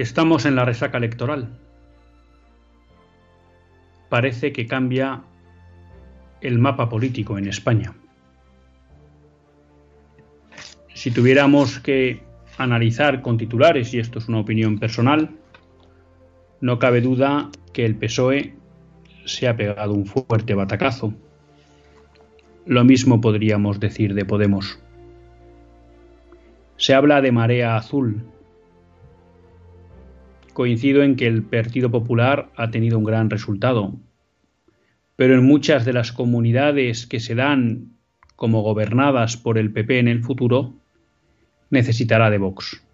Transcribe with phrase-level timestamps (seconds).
[0.00, 1.58] Estamos en la resaca electoral.
[4.08, 5.20] Parece que cambia
[6.40, 7.92] el mapa político en España.
[10.94, 12.22] Si tuviéramos que
[12.56, 15.32] analizar con titulares, y esto es una opinión personal,
[16.62, 18.54] no cabe duda que el PSOE
[19.26, 21.12] se ha pegado un fuerte batacazo.
[22.64, 24.80] Lo mismo podríamos decir de Podemos.
[26.78, 28.24] Se habla de marea azul
[30.60, 33.94] coincido en que el Partido Popular ha tenido un gran resultado,
[35.16, 37.96] pero en muchas de las comunidades que se dan
[38.36, 40.74] como gobernadas por el PP en el futuro,
[41.70, 42.86] necesitará de Vox.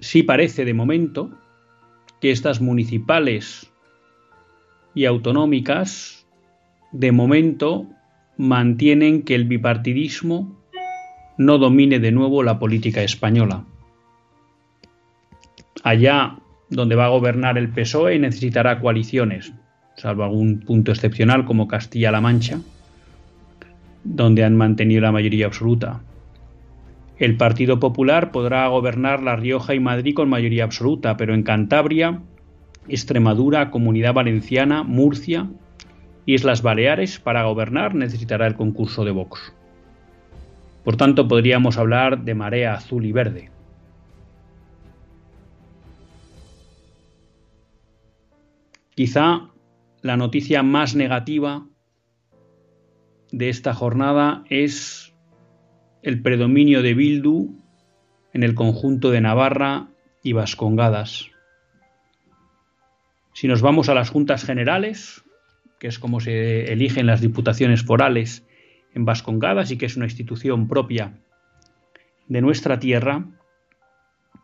[0.00, 1.30] Sí parece de momento
[2.20, 3.72] que estas municipales
[4.96, 6.26] y autonómicas
[6.90, 7.86] de momento
[8.36, 10.60] mantienen que el bipartidismo
[11.38, 13.64] no domine de nuevo la política española
[15.82, 16.36] allá
[16.70, 19.52] donde va a gobernar el PSOE necesitará coaliciones,
[19.96, 22.60] salvo algún punto excepcional como Castilla-La Mancha,
[24.04, 26.00] donde han mantenido la mayoría absoluta.
[27.18, 32.20] El Partido Popular podrá gobernar La Rioja y Madrid con mayoría absoluta, pero en Cantabria,
[32.88, 35.48] Extremadura, Comunidad Valenciana, Murcia,
[36.26, 39.52] Islas Baleares, para gobernar necesitará el concurso de Vox.
[40.84, 43.51] Por tanto, podríamos hablar de marea azul y verde.
[48.94, 49.48] Quizá
[50.02, 51.66] la noticia más negativa
[53.30, 55.14] de esta jornada es
[56.02, 57.58] el predominio de Bildu
[58.34, 59.88] en el conjunto de Navarra
[60.22, 61.30] y Vascongadas.
[63.32, 65.24] Si nos vamos a las juntas generales,
[65.80, 68.46] que es como se eligen las diputaciones forales
[68.94, 71.18] en Vascongadas y que es una institución propia
[72.28, 73.24] de nuestra tierra,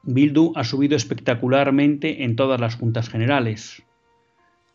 [0.05, 3.85] Bildu ha subido espectacularmente en todas las juntas generales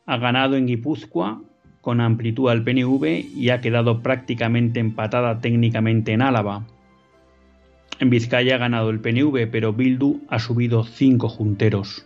[0.06, 1.42] ha ganado en Guipúzcoa
[1.82, 6.66] con amplitud al PNV y ha quedado prácticamente empatada técnicamente en Álava.
[8.00, 12.06] En Vizcaya ha ganado el PNV, pero Bildu ha subido cinco junteros.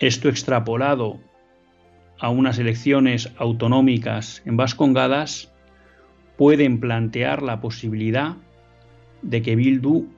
[0.00, 1.20] Esto extrapolado
[2.18, 5.52] a unas elecciones autonómicas en Vascongadas
[6.36, 8.36] pueden plantear la posibilidad
[9.22, 10.08] de que Bildu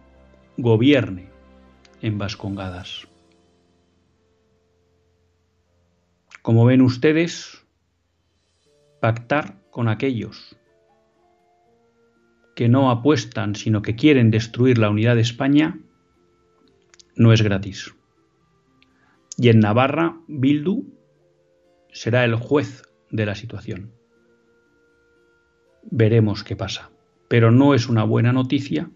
[0.57, 1.27] gobierne
[2.01, 3.07] en Vascongadas.
[6.47, 7.67] Como ven ustedes,
[9.01, 10.57] pactar con aquellos
[12.55, 15.81] que no apuestan, sino que quieren destruir la unidad de España,
[17.17, 17.97] no es gratis.
[19.37, 20.85] Y en Navarra, Bildu
[21.91, 23.91] será el juez de la situación.
[25.83, 26.93] Veremos qué pasa.
[27.27, 28.89] Pero no es una buena noticia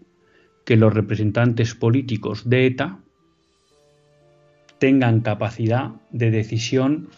[0.63, 2.99] que los representantes políticos de ETA
[4.79, 7.09] tengan capacidad de decisión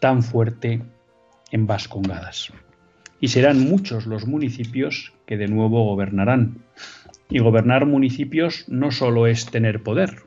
[0.00, 0.82] tan fuerte
[1.50, 2.52] en Vascongadas.
[3.20, 6.62] Y serán muchos los municipios que de nuevo gobernarán.
[7.28, 10.22] Y gobernar municipios no solo es tener poder,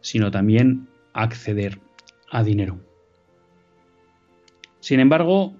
[0.00, 1.80] sino también acceder
[2.30, 2.78] a dinero.
[4.80, 5.56] Sin embargo,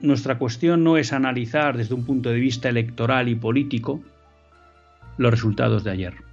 [0.00, 4.02] nuestra cuestión no es analizar desde un punto de vista electoral y político
[5.18, 6.31] los resultados de ayer.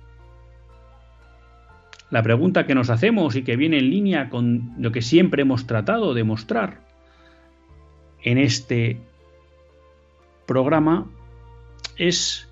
[2.11, 5.67] La pregunta que nos hacemos y que viene en línea con lo que siempre hemos
[5.67, 6.81] tratado de mostrar
[8.23, 8.99] en este
[10.45, 11.05] programa
[11.97, 12.49] es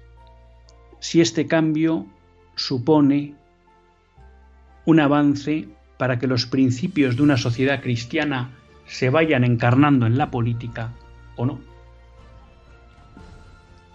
[0.99, 2.05] si este cambio
[2.55, 3.35] supone
[4.85, 5.67] un avance
[5.97, 8.51] para que los principios de una sociedad cristiana
[8.85, 10.93] se vayan encarnando en la política
[11.35, 11.59] o no.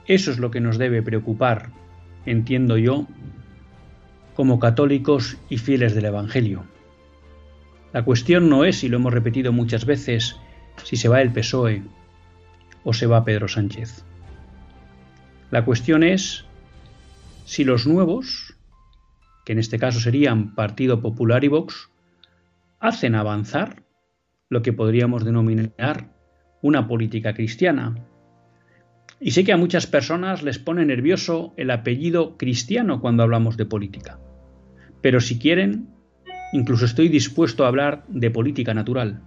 [0.07, 1.71] Eso es lo que nos debe preocupar,
[2.27, 3.07] entiendo yo,
[4.35, 6.65] como católicos y fieles del Evangelio.
[7.93, 10.37] La cuestión no es, y lo hemos repetido muchas veces,
[10.83, 11.83] si se va el PSOE
[12.85, 14.05] o se va Pedro Sánchez.
[15.51, 16.47] La cuestión es
[17.45, 18.57] si los nuevos,
[19.45, 21.91] que en este caso serían Partido Popular y Vox,
[22.81, 23.83] hacen avanzar
[24.49, 26.15] lo que podríamos denominar
[26.63, 27.95] una política cristiana.
[29.23, 33.65] Y sé que a muchas personas les pone nervioso el apellido cristiano cuando hablamos de
[33.65, 34.19] política.
[35.01, 35.87] Pero si quieren,
[36.53, 39.23] incluso estoy dispuesto a hablar de política natural.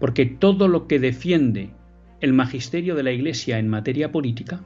[0.00, 1.74] Porque todo lo que defiende
[2.22, 4.62] el magisterio de la Iglesia en materia política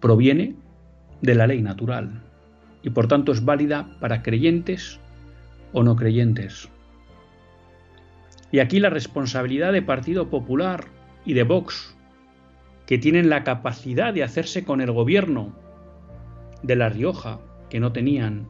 [0.00, 0.56] proviene
[1.20, 2.22] de la ley natural
[2.82, 5.00] y por tanto es válida para creyentes
[5.74, 6.70] o no creyentes.
[8.52, 10.95] Y aquí la responsabilidad de Partido Popular
[11.26, 11.94] y de Vox,
[12.86, 15.54] que tienen la capacidad de hacerse con el gobierno
[16.62, 18.48] de La Rioja, que no tenían,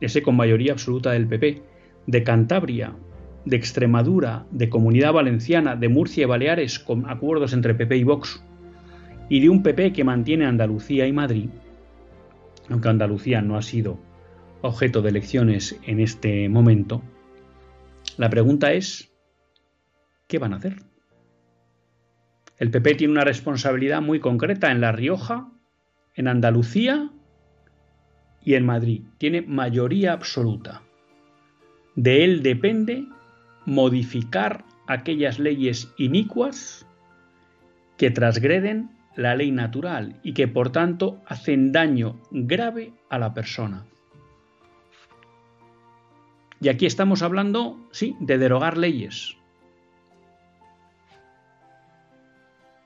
[0.00, 1.62] ese con mayoría absoluta del PP,
[2.06, 2.94] de Cantabria,
[3.44, 8.44] de Extremadura, de Comunidad Valenciana, de Murcia y Baleares, con acuerdos entre PP y Vox,
[9.30, 11.48] y de un PP que mantiene Andalucía y Madrid,
[12.68, 13.98] aunque Andalucía no ha sido
[14.60, 17.02] objeto de elecciones en este momento,
[18.16, 19.10] la pregunta es,
[20.26, 20.87] ¿qué van a hacer?
[22.58, 25.48] El PP tiene una responsabilidad muy concreta en La Rioja,
[26.14, 27.10] en Andalucía
[28.44, 29.02] y en Madrid.
[29.18, 30.82] Tiene mayoría absoluta.
[31.94, 33.06] De él depende
[33.64, 36.86] modificar aquellas leyes inicuas
[37.96, 43.84] que transgreden la ley natural y que por tanto hacen daño grave a la persona.
[46.60, 49.38] Y aquí estamos hablando, sí, de derogar leyes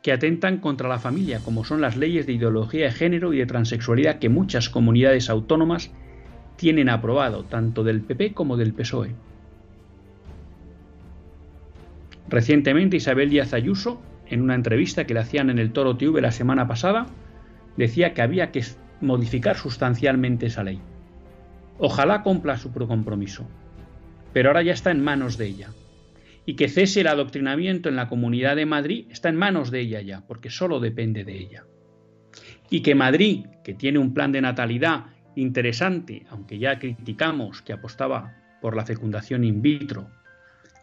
[0.03, 3.47] que atentan contra la familia, como son las leyes de ideología de género y de
[3.47, 5.93] transexualidad que muchas comunidades autónomas
[6.57, 9.15] tienen aprobado, tanto del PP como del PSOE.
[12.29, 16.33] Recientemente Isabel Díaz Ayuso en una entrevista que le hacían en el Toro TV la
[16.33, 17.07] semana pasada,
[17.77, 18.65] decía que había que
[19.01, 20.81] modificar sustancialmente esa ley.
[21.79, 23.47] Ojalá cumpla su compromiso,
[24.33, 25.69] pero ahora ya está en manos de ella.
[26.45, 30.01] Y que cese el adoctrinamiento en la Comunidad de Madrid está en manos de ella
[30.01, 31.65] ya, porque solo depende de ella.
[32.71, 35.07] Y que Madrid, que tiene un plan de natalidad
[35.37, 40.09] interesante, aunque ya criticamos que apostaba por la fecundación in vitro,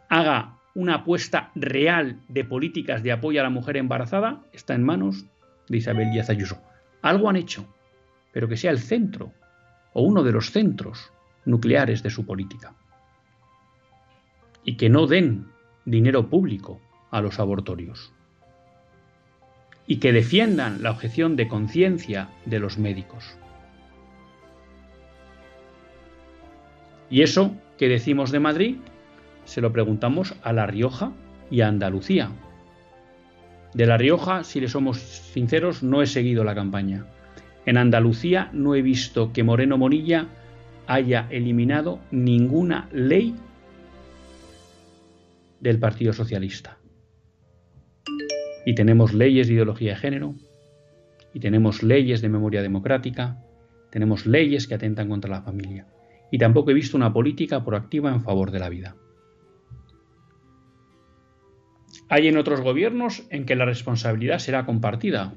[0.10, 5.26] haga una apuesta real de políticas de apoyo a la mujer embarazada está en manos
[5.68, 6.62] de Isabel Díaz Ayuso.
[7.02, 7.68] Algo han hecho,
[8.32, 9.34] pero que sea el centro
[9.94, 11.12] o uno de los centros
[11.46, 12.76] nucleares de su política.
[14.64, 15.48] Y que no den
[15.86, 16.80] dinero público
[17.12, 18.12] a los abortorios.
[19.88, 23.38] Y que defiendan la objeción de conciencia de los médicos.
[27.10, 28.76] Y eso que decimos de Madrid
[29.46, 31.12] se lo preguntamos a La Rioja
[31.50, 32.30] y a Andalucía.
[33.74, 37.06] De La Rioja, si le somos sinceros, no he seguido la campaña.
[37.66, 40.28] En Andalucía no he visto que Moreno Monilla
[40.88, 43.36] haya eliminado ninguna ley
[45.60, 46.78] del Partido Socialista.
[48.66, 50.36] Y tenemos leyes de ideología de género,
[51.34, 53.38] y tenemos leyes de memoria democrática,
[53.92, 55.88] tenemos leyes que atentan contra la familia.
[56.32, 58.96] Y tampoco he visto una política proactiva en favor de la vida.
[62.08, 65.36] Hay en otros gobiernos en que la responsabilidad será compartida.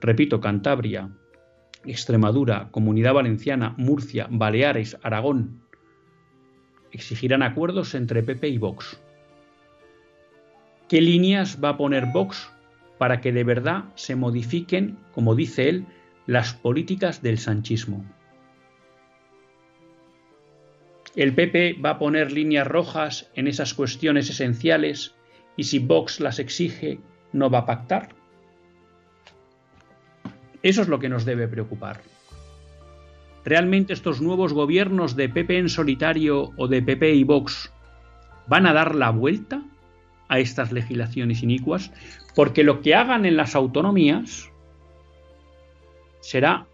[0.00, 1.10] Repito, Cantabria,
[1.84, 5.62] Extremadura, Comunidad Valenciana, Murcia, Baleares, Aragón.
[6.92, 9.00] Exigirán acuerdos entre PP y Vox.
[10.88, 12.50] ¿Qué líneas va a poner Vox
[12.96, 15.86] para que de verdad se modifiquen, como dice él,
[16.26, 18.04] las políticas del sanchismo?
[21.14, 25.14] ¿El PP va a poner líneas rojas en esas cuestiones esenciales
[25.58, 27.00] y si Vox las exige,
[27.32, 28.08] no va a pactar.
[30.62, 32.00] Eso es lo que nos debe preocupar.
[33.44, 37.72] ¿Realmente estos nuevos gobiernos de PP en solitario o de PP y Vox
[38.46, 39.62] van a dar la vuelta
[40.28, 41.92] a estas legislaciones inicuas?
[42.34, 44.50] Porque lo que hagan en las autonomías
[46.20, 46.66] será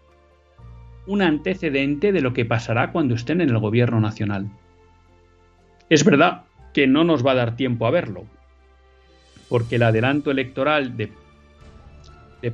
[1.07, 4.49] un antecedente de lo que pasará cuando estén en el gobierno nacional.
[5.89, 6.43] Es verdad
[6.73, 8.25] que no nos va a dar tiempo a verlo,
[9.49, 11.11] porque el adelanto electoral de,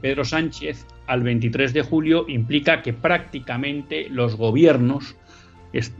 [0.01, 5.17] Pedro Sánchez al 23 de julio implica que prácticamente los gobiernos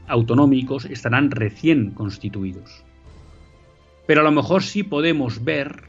[0.08, 2.86] autonómicos estarán recién constituidos.
[4.12, 5.84] Pero a lo mejor sí podemos ver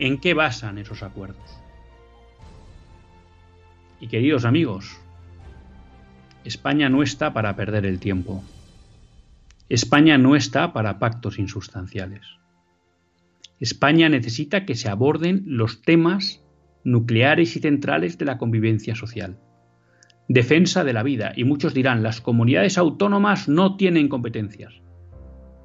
[0.00, 1.48] en qué basan esos acuerdos.
[4.00, 4.98] Y queridos amigos,
[6.42, 8.42] España no está para perder el tiempo.
[9.68, 12.26] España no está para pactos insustanciales.
[13.60, 16.42] España necesita que se aborden los temas
[16.82, 19.38] nucleares y centrales de la convivencia social.
[20.26, 24.74] Defensa de la vida, y muchos dirán, las comunidades autónomas no tienen competencias.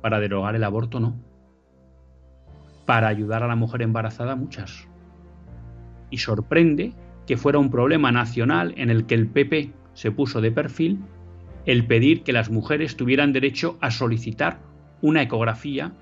[0.03, 1.30] Para derogar el aborto no.
[2.85, 4.87] Para ayudar a la mujer embarazada muchas.
[6.09, 6.93] Y sorprende
[7.25, 10.99] que fuera un problema nacional en el que el PP se puso de perfil
[11.65, 14.59] el pedir que las mujeres tuvieran derecho a solicitar
[15.01, 15.93] una ecografía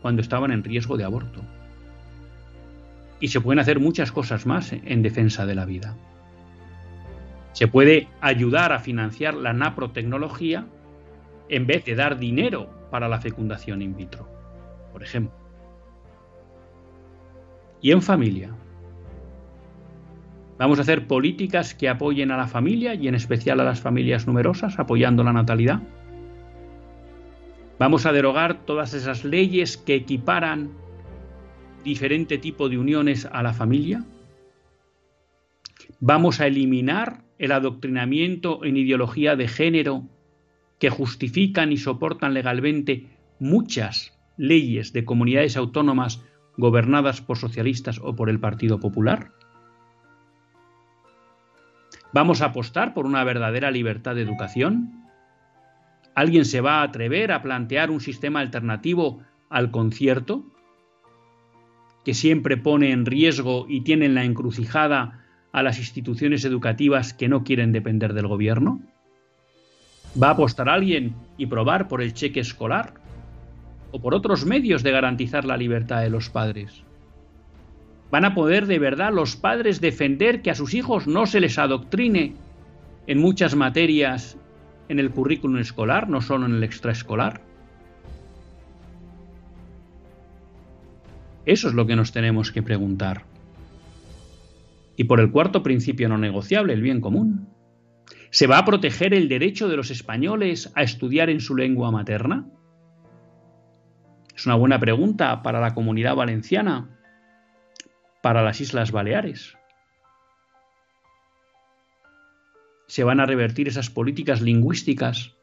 [0.00, 1.42] cuando estaban en riesgo de aborto.
[3.20, 5.96] Y se pueden hacer muchas cosas más en defensa de la vida.
[7.52, 10.66] Se puede ayudar a financiar la naprotecnología
[11.48, 14.28] en vez de dar dinero para la fecundación in vitro,
[14.92, 15.47] por ejemplo.
[17.80, 18.54] Y en familia.
[20.58, 24.26] Vamos a hacer políticas que apoyen a la familia y en especial a las familias
[24.26, 25.80] numerosas, apoyando la natalidad.
[27.78, 30.72] Vamos a derogar todas esas leyes que equiparan
[31.84, 34.04] diferente tipo de uniones a la familia.
[36.00, 40.08] Vamos a eliminar el adoctrinamiento en ideología de género
[40.80, 43.06] que justifican y soportan legalmente
[43.38, 46.24] muchas leyes de comunidades autónomas
[46.58, 49.30] gobernadas por socialistas o por el Partido Popular.
[52.12, 55.04] ¿Vamos a apostar por una verdadera libertad de educación?
[56.14, 60.44] ¿Alguien se va a atrever a plantear un sistema alternativo al concierto?
[62.04, 67.28] Que siempre pone en riesgo y tiene en la encrucijada a las instituciones educativas que
[67.28, 68.80] no quieren depender del gobierno?
[70.20, 72.94] ¿Va a apostar alguien y probar por el cheque escolar?
[73.90, 76.82] ¿O por otros medios de garantizar la libertad de los padres?
[78.10, 81.58] ¿Van a poder de verdad los padres defender que a sus hijos no se les
[81.58, 82.34] adoctrine
[83.06, 84.38] en muchas materias
[84.88, 87.42] en el currículum escolar, no solo en el extraescolar?
[91.44, 93.24] Eso es lo que nos tenemos que preguntar.
[94.96, 97.48] Y por el cuarto principio no negociable, el bien común.
[98.30, 102.46] ¿Se va a proteger el derecho de los españoles a estudiar en su lengua materna?
[104.38, 106.88] Es una buena pregunta para la comunidad valenciana
[108.22, 109.58] para las Islas Baleares.
[112.86, 115.34] Se van a revertir esas políticas lingüísticas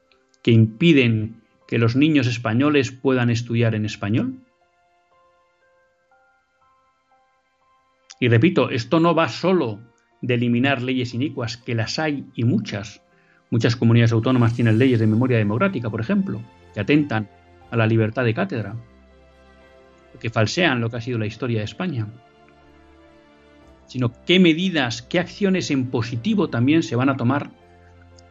[0.42, 4.40] que impiden que los niños españoles puedan estudiar en español.
[8.22, 9.82] Y repito, esto no va solo
[10.22, 13.02] de eliminar leyes inicuas, que las hay y muchas.
[13.50, 16.42] Muchas comunidades autónomas tienen leyes de memoria democrática, por ejemplo,
[16.74, 17.28] que atentan
[17.76, 18.76] a la libertad de cátedra,
[20.20, 22.08] que falsean lo que ha sido la historia de España
[23.88, 27.52] sino qué medidas, qué acciones en positivo también se van a tomar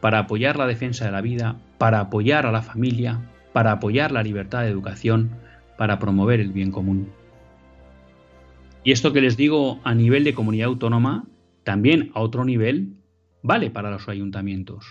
[0.01, 3.21] para apoyar la defensa de la vida, para apoyar a la familia,
[3.53, 5.31] para apoyar la libertad de educación,
[5.77, 7.09] para promover el bien común.
[8.83, 11.25] Y esto que les digo a nivel de comunidad autónoma,
[11.63, 12.97] también a otro nivel,
[13.41, 14.85] vale para los ayuntamientos.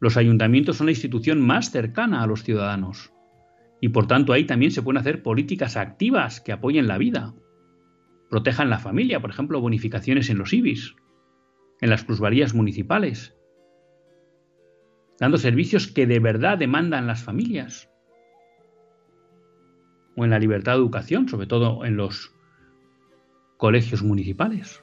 [0.00, 3.12] Los ayuntamientos son la institución más cercana a los ciudadanos
[3.82, 7.34] y por tanto ahí también se pueden hacer políticas activas que apoyen la vida
[8.32, 10.96] protejan la familia, por ejemplo, bonificaciones en los IBIS,
[11.82, 13.36] en las plusvalías municipales,
[15.20, 17.90] dando servicios que de verdad demandan las familias,
[20.16, 22.34] o en la libertad de educación, sobre todo en los
[23.58, 24.82] colegios municipales.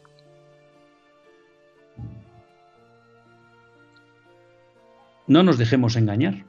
[5.26, 6.49] No nos dejemos engañar.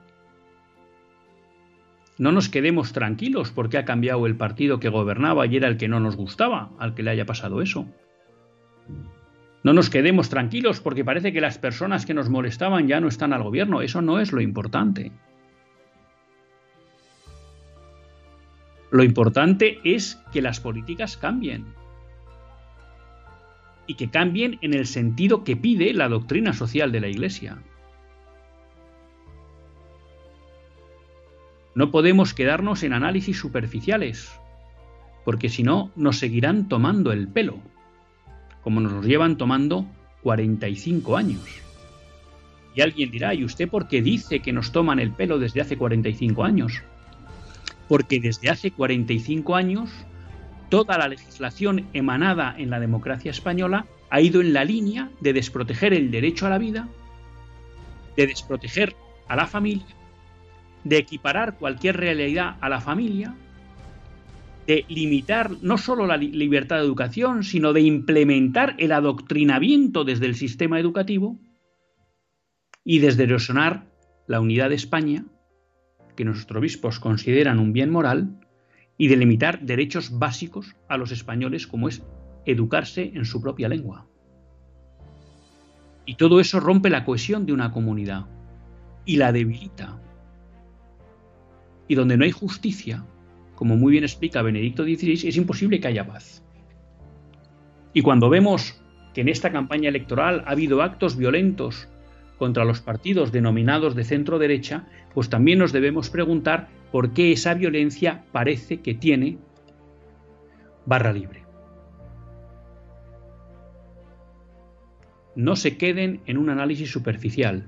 [2.21, 5.89] No nos quedemos tranquilos porque ha cambiado el partido que gobernaba y era el que
[5.89, 7.87] no nos gustaba, al que le haya pasado eso.
[9.65, 13.33] No nos quedemos tranquilos porque parece que las personas que nos molestaban ya no están
[13.33, 13.81] al gobierno.
[13.81, 15.13] Eso no es lo importante.
[18.91, 21.65] Lo importante es que las políticas cambien.
[23.87, 27.63] Y que cambien en el sentido que pide la doctrina social de la Iglesia.
[31.75, 34.33] No podemos quedarnos en análisis superficiales,
[35.25, 37.59] porque si no nos seguirán tomando el pelo,
[38.63, 39.87] como nos llevan tomando
[40.23, 41.41] 45 años.
[42.75, 45.77] Y alguien dirá, ¿y usted por qué dice que nos toman el pelo desde hace
[45.77, 46.83] 45 años?
[47.89, 49.91] Porque desde hace 45 años
[50.71, 55.95] toda la legislación emanada en la democracia española ha ido en la línea de desproteger
[55.95, 56.89] el derecho a la vida,
[58.17, 58.95] de desproteger
[59.29, 60.00] a la familia
[60.85, 63.35] de equiparar cualquier realidad a la familia,
[64.67, 70.35] de limitar no solo la libertad de educación, sino de implementar el adoctrinamiento desde el
[70.35, 71.39] sistema educativo
[72.85, 73.87] y desde erosionar
[74.27, 75.25] la unidad de España,
[76.17, 78.41] que nuestros obispos consideran un bien moral
[78.97, 82.03] y de limitar derechos básicos a los españoles como es
[82.45, 84.07] educarse en su propia lengua.
[86.05, 88.27] Y todo eso rompe la cohesión de una comunidad
[89.05, 90.01] y la debilita.
[91.91, 93.05] Y donde no hay justicia,
[93.57, 96.41] como muy bien explica Benedicto XVI, es imposible que haya paz.
[97.93, 98.81] Y cuando vemos
[99.13, 101.89] que en esta campaña electoral ha habido actos violentos
[102.39, 107.55] contra los partidos denominados de centro derecha, pues también nos debemos preguntar por qué esa
[107.55, 109.39] violencia parece que tiene
[110.87, 111.43] barra libre.
[115.35, 117.67] No se queden en un análisis superficial.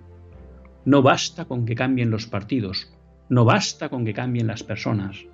[0.85, 2.93] No basta con que cambien los partidos,
[3.29, 5.25] no basta con que cambien las personas.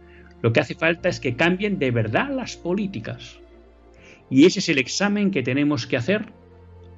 [0.43, 3.41] Lo que hace falta es que cambien de verdad las políticas.
[4.31, 6.33] Y ese es el examen que tenemos que hacer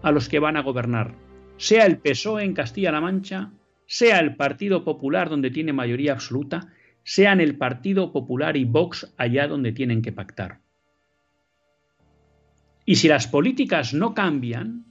[0.03, 1.15] a los que van a gobernar,
[1.57, 3.51] sea el PSOE en Castilla-La Mancha,
[3.87, 6.69] sea el Partido Popular donde tiene mayoría absoluta,
[7.03, 10.61] sean el Partido Popular y Vox allá donde tienen que pactar.
[12.85, 14.85] Y si las políticas no cambian,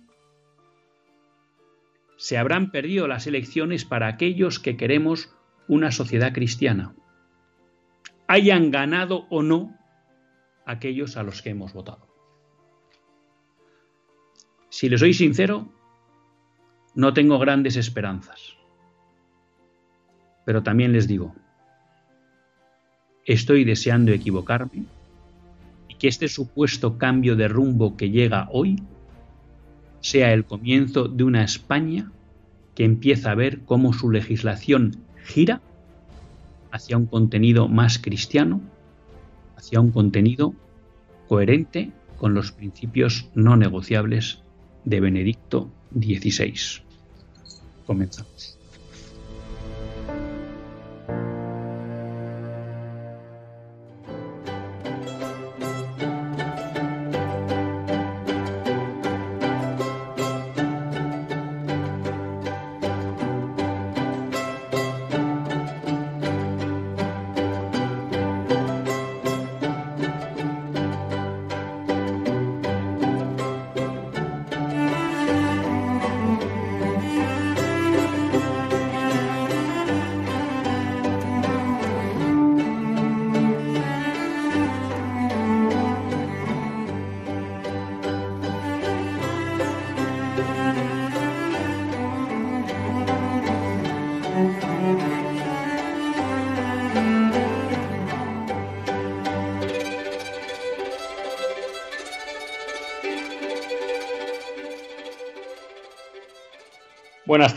[2.17, 5.33] se habrán perdido las elecciones para aquellos que queremos
[5.69, 6.93] una sociedad cristiana,
[8.27, 9.77] hayan ganado o no
[10.65, 12.07] aquellos a los que hemos votado.
[14.69, 15.71] Si les soy sincero,
[16.95, 18.57] no tengo grandes esperanzas.
[20.43, 21.35] Pero también les digo,
[23.25, 24.85] estoy deseando equivocarme
[25.87, 28.81] y que este supuesto cambio de rumbo que llega hoy
[29.99, 32.11] sea el comienzo de una España
[32.73, 35.61] que empieza a ver cómo su legislación gira
[36.71, 38.61] hacia un contenido más cristiano,
[39.55, 40.53] hacia un contenido
[41.27, 44.39] coherente con los principios no negociables
[44.85, 46.83] de Benedicto XVI.
[47.85, 48.58] Comenzamos.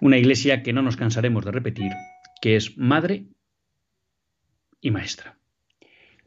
[0.00, 1.90] Una iglesia que no nos cansaremos de repetir,
[2.40, 3.26] que es madre
[4.80, 5.38] y maestra.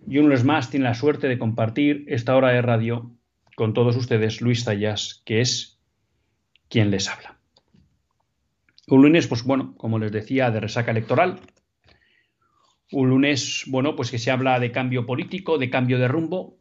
[0.08, 3.16] Y uno es más tiene la suerte de compartir esta hora de radio
[3.56, 5.80] con todos ustedes, Luis Zayas, que es
[6.68, 7.40] quien les habla.
[8.88, 11.40] Un lunes, pues bueno, como les decía, de resaca electoral.
[12.92, 16.58] Un lunes, bueno, pues que se habla de cambio político, de cambio de rumbo.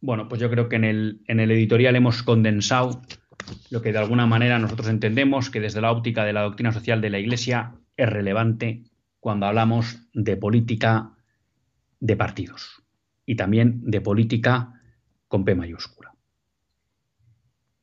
[0.00, 3.02] Bueno, pues yo creo que en el, en el editorial hemos condensado
[3.70, 7.00] lo que de alguna manera nosotros entendemos que desde la óptica de la doctrina social
[7.00, 8.84] de la Iglesia es relevante
[9.20, 11.12] cuando hablamos de política
[12.00, 12.82] de partidos
[13.26, 14.80] y también de política
[15.26, 16.14] con P mayúscula.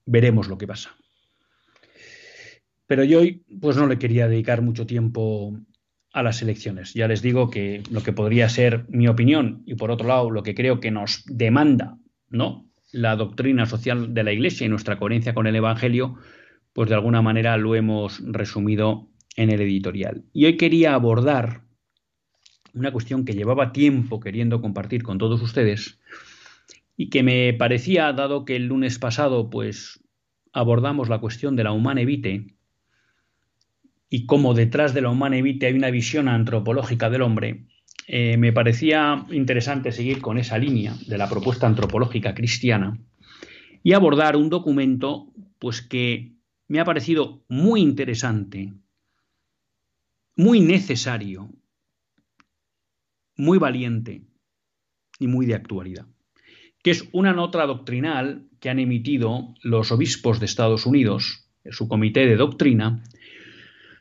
[0.05, 0.95] Veremos lo que pasa.
[2.87, 5.59] Pero yo hoy pues no le quería dedicar mucho tiempo
[6.13, 6.93] a las elecciones.
[6.93, 10.43] Ya les digo que lo que podría ser mi opinión y por otro lado lo
[10.43, 11.97] que creo que nos demanda,
[12.29, 12.69] ¿no?
[12.95, 16.15] La doctrina social de la Iglesia y nuestra coherencia con el Evangelio,
[16.71, 20.23] pues de alguna manera lo hemos resumido en el editorial.
[20.31, 21.63] Y hoy quería abordar
[22.73, 25.99] una cuestión que llevaba tiempo queriendo compartir con todos ustedes
[26.95, 30.01] y que me parecía, dado que el lunes pasado pues
[30.53, 32.55] abordamos la cuestión de la humana vitae
[34.09, 37.65] y cómo detrás de la humana vitae hay una visión antropológica del hombre,
[38.07, 42.99] eh, me parecía interesante seguir con esa línea de la propuesta antropológica cristiana
[43.83, 46.33] y abordar un documento pues que
[46.67, 48.73] me ha parecido muy interesante
[50.35, 51.49] muy necesario,
[53.37, 54.23] muy valiente
[55.19, 56.07] y muy de actualidad,
[56.83, 62.25] que es una nota doctrinal que han emitido los obispos de Estados Unidos, su comité
[62.25, 63.03] de doctrina,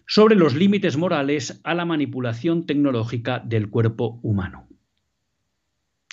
[0.06, 4.68] sobre los límites morales a la manipulación tecnológica del cuerpo humano.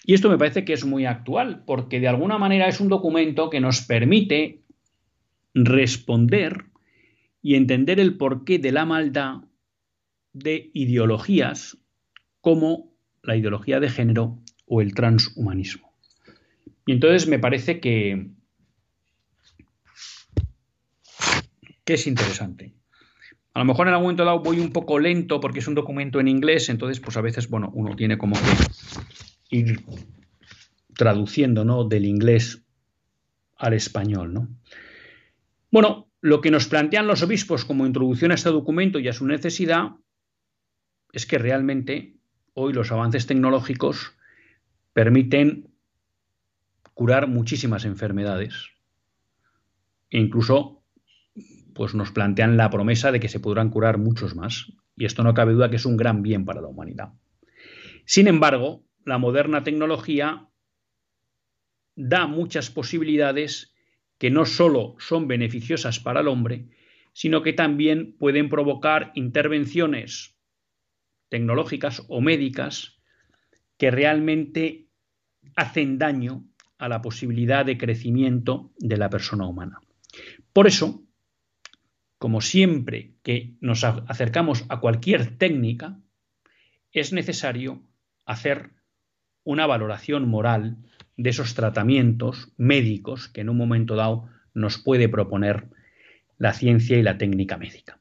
[0.06, 3.50] Y esto me parece que es muy actual, porque de alguna manera es un documento
[3.50, 4.62] que nos permite
[5.54, 6.66] responder
[7.42, 9.42] y entender el porqué de la maldad
[10.34, 11.78] de ideologías
[12.40, 15.94] como la ideología de género o el transhumanismo.
[16.86, 18.32] Y entonces me parece que,
[21.84, 22.74] que es interesante.
[23.54, 26.20] A lo mejor en algún momento dado voy un poco lento porque es un documento
[26.20, 29.82] en inglés, entonces pues a veces, bueno, uno tiene como que ir
[30.96, 31.84] traduciendo, ¿no?
[31.84, 32.64] Del inglés
[33.58, 34.48] al español, ¿no?
[35.70, 39.26] Bueno, lo que nos plantean los obispos como introducción a este documento y a su
[39.26, 39.92] necesidad
[41.12, 42.16] es que realmente
[42.54, 44.14] hoy los avances tecnológicos
[44.94, 45.70] permiten
[46.94, 48.70] curar muchísimas enfermedades
[50.10, 50.81] e incluso
[51.82, 55.34] pues nos plantean la promesa de que se podrán curar muchos más y esto no
[55.34, 57.14] cabe duda que es un gran bien para la humanidad.
[58.06, 60.48] Sin embargo, la moderna tecnología
[61.96, 63.74] da muchas posibilidades
[64.20, 66.68] que no solo son beneficiosas para el hombre,
[67.14, 70.38] sino que también pueden provocar intervenciones
[71.30, 73.02] tecnológicas o médicas
[73.78, 74.86] que realmente
[75.56, 76.46] hacen daño
[76.78, 79.80] a la posibilidad de crecimiento de la persona humana.
[80.54, 81.08] Por eso,
[82.22, 85.98] como siempre que nos acercamos a cualquier técnica,
[86.92, 87.82] es necesario
[88.28, 88.74] hacer
[89.44, 90.78] una valoración moral
[91.18, 95.70] de esos tratamientos médicos que en un momento dado nos puede proponer
[96.38, 98.00] la ciencia y la técnica médica.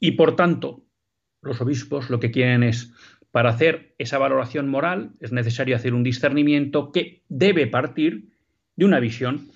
[0.00, 0.86] Y por tanto,
[1.42, 2.94] los obispos lo que quieren es,
[3.30, 8.32] para hacer esa valoración moral, es necesario hacer un discernimiento que debe partir
[8.74, 9.50] de una visión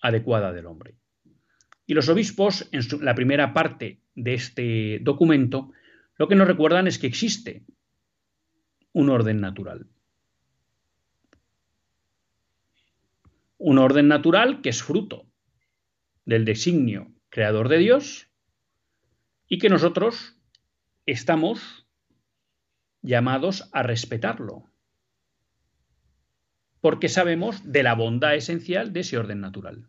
[0.00, 0.94] adecuada del hombre.
[1.86, 5.72] Y los obispos, en la primera parte de este documento,
[6.16, 7.64] lo que nos recuerdan es que existe
[8.92, 9.86] un orden natural.
[13.58, 15.26] Un orden natural que es fruto
[16.24, 18.28] del designio creador de Dios
[19.48, 20.36] y que nosotros
[21.04, 21.86] estamos
[23.00, 24.64] llamados a respetarlo,
[26.80, 29.88] porque sabemos de la bondad esencial de ese orden natural.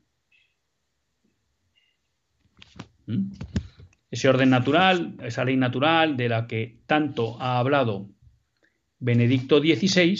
[4.10, 8.10] Ese orden natural, esa ley natural de la que tanto ha hablado
[9.00, 10.17] Benedicto XVI,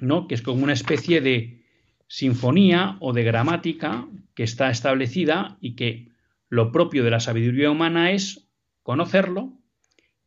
[0.00, 0.26] ¿no?
[0.26, 1.64] que es como una especie de
[2.06, 6.08] sinfonía o de gramática que está establecida y que
[6.48, 8.48] lo propio de la sabiduría humana es
[8.82, 9.58] conocerlo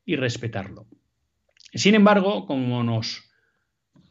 [0.06, 0.88] y respetarlo.
[1.74, 3.24] Sin embargo, como nos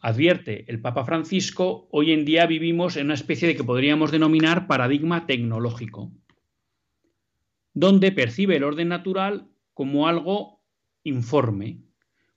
[0.01, 4.67] advierte el Papa Francisco, hoy en día vivimos en una especie de que podríamos denominar
[4.67, 6.13] paradigma tecnológico,
[7.77, 10.61] donde percibe el orden natural como algo
[11.05, 11.79] informe,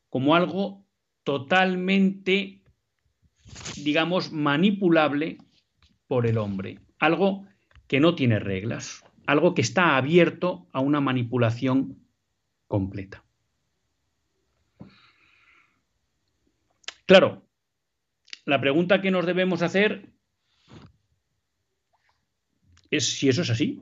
[0.09, 0.85] como algo
[1.23, 2.61] totalmente,
[3.83, 5.39] digamos, manipulable
[6.05, 7.47] por el hombre, algo
[7.87, 12.03] que no tiene reglas algo que está abierto a una manipulación
[12.67, 13.23] completa.
[17.05, 17.47] Claro,
[18.45, 20.11] la pregunta que nos debemos hacer
[22.89, 23.79] es si eso es así.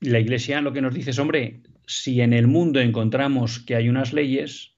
[0.00, 3.88] La Iglesia lo que nos dice es, hombre, si en el mundo encontramos que hay
[3.88, 4.76] unas leyes,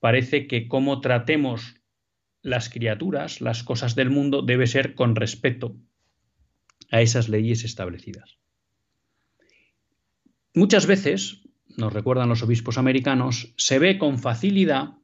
[0.00, 1.74] parece que cómo tratemos
[2.42, 5.76] las criaturas, las cosas del mundo, debe ser con respeto
[6.90, 8.38] a esas leyes establecidas.
[10.54, 11.42] Muchas veces,
[11.76, 14.94] nos recuerdan los obispos americanos, se ve con facilidad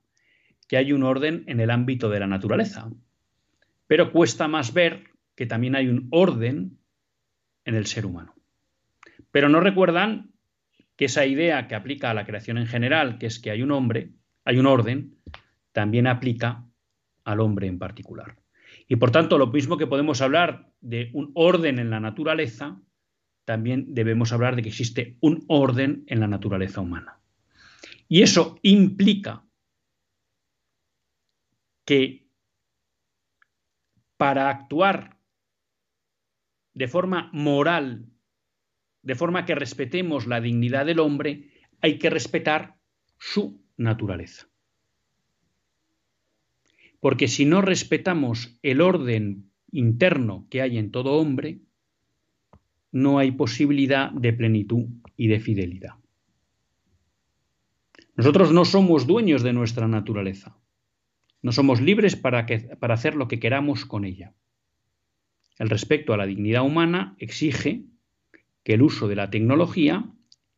[0.69, 2.91] que hay un orden en el ámbito de la naturaleza,
[3.87, 6.79] pero cuesta más ver que también hay un orden
[7.65, 8.35] en el ser humano.
[9.33, 10.31] Pero no recuerdan
[10.97, 13.73] que esa idea que aplica a la creación en general, que es que hay un
[13.73, 14.13] hombre,
[14.45, 15.17] hay un orden,
[15.73, 16.65] también aplica
[17.25, 18.37] al hombre en particular.
[18.87, 22.81] Y por tanto, lo mismo que podemos hablar de un orden en la naturaleza,
[23.45, 27.19] también debemos hablar de que existe un orden en la naturaleza humana.
[28.09, 29.45] Y eso implica
[31.87, 32.29] que
[34.17, 35.19] para actuar
[36.75, 38.12] de forma moral,
[39.03, 42.77] de forma que respetemos la dignidad del hombre, hay que respetar
[43.19, 44.49] su naturaleza.
[47.01, 51.61] Porque si no respetamos el orden interno que hay en todo hombre,
[52.93, 54.87] no hay posibilidad de plenitud
[55.17, 55.95] y de fidelidad.
[58.15, 60.59] Nosotros no somos dueños de nuestra naturaleza.
[61.41, 62.47] No somos libres para,
[62.79, 64.35] para hacer lo que queramos con ella.
[65.59, 67.87] El respeto a la dignidad humana exige
[68.63, 70.05] que el uso de la tecnología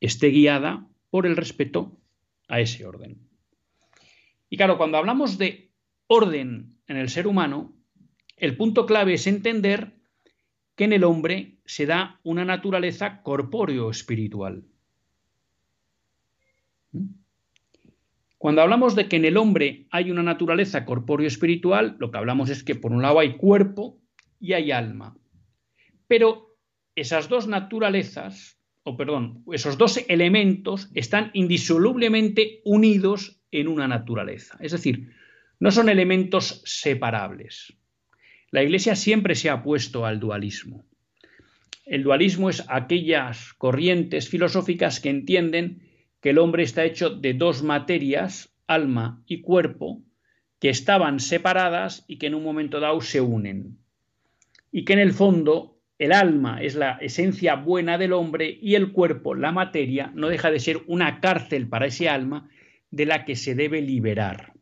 [0.01, 1.99] esté guiada por el respeto
[2.49, 3.19] a ese orden.
[4.51, 5.71] Y claro, cuando hablamos de
[6.07, 7.73] orden en el ser humano,
[8.37, 9.95] el punto clave es entender
[10.77, 14.65] que en el hombre se da una naturaleza corpóreo-espiritual.
[16.93, 17.07] ¿Mm?
[18.39, 22.63] Cuando hablamos de que en el hombre hay una naturaleza corpóreo-espiritual, lo que hablamos es
[22.63, 23.99] que por un lado hay cuerpo
[24.39, 25.17] y hay alma.
[26.07, 26.54] Pero
[26.95, 34.57] esas dos naturalezas, o perdón, esos dos elementos están indisolublemente unidos en una naturaleza.
[34.61, 35.13] Es decir,
[35.59, 37.75] no son elementos separables.
[38.51, 40.85] La Iglesia siempre se ha opuesto al dualismo.
[41.85, 45.83] El dualismo es aquellas corrientes filosóficas que entienden
[46.21, 50.03] que el hombre está hecho de dos materias, alma y cuerpo,
[50.59, 53.79] que estaban separadas y que en un momento dado se unen.
[54.73, 55.74] Y que en el fondo
[56.05, 60.51] el alma es la esencia buena del hombre y el cuerpo, la materia, no deja
[60.51, 62.51] de ser una cárcel para ese alma
[62.91, 64.53] de la que se debe liberar.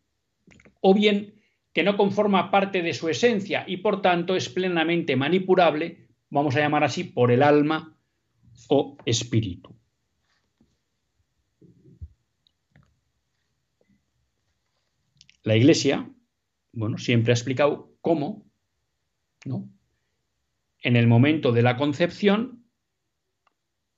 [0.81, 1.35] O bien
[1.73, 6.61] que no conforma parte de su esencia y por tanto es plenamente manipulable, vamos a
[6.61, 7.97] llamar así, por el alma
[8.69, 9.75] o espíritu.
[15.43, 16.09] La Iglesia,
[16.73, 18.47] bueno, siempre ha explicado cómo,
[19.45, 19.69] ¿no?
[20.83, 22.65] En el momento de la concepción,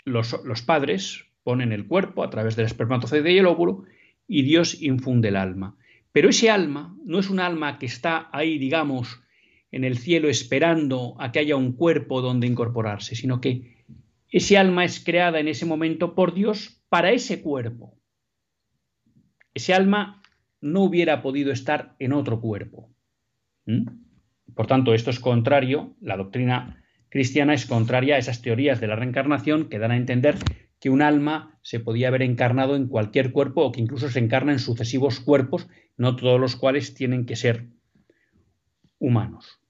[0.05, 0.35] los,
[0.67, 3.85] padres ponen el cuerpo a través del espermatozoide y el óvulo
[4.29, 5.77] y Dios infunde el alma.
[6.13, 9.23] Pero ese alma no es un alma que está ahí, digamos,
[9.73, 13.85] en el cielo esperando a que haya un cuerpo donde incorporarse, sino que
[14.31, 17.99] ese alma es creada en ese momento por Dios para ese cuerpo.
[19.55, 20.23] Ese alma
[20.61, 22.91] no hubiera podido estar en otro cuerpo.
[23.67, 24.04] ¿Mm?
[24.55, 28.97] Por tanto, esto es contrario, la doctrina cristiana es contraria a esas teorías de la
[28.97, 30.37] reencarnación que dan a entender
[30.81, 34.53] que un alma se podía haber encarnado en cualquier cuerpo o que incluso se encarna
[34.53, 37.69] en sucesivos cuerpos, no todos los cuales tienen que ser
[38.99, 39.61] humanos.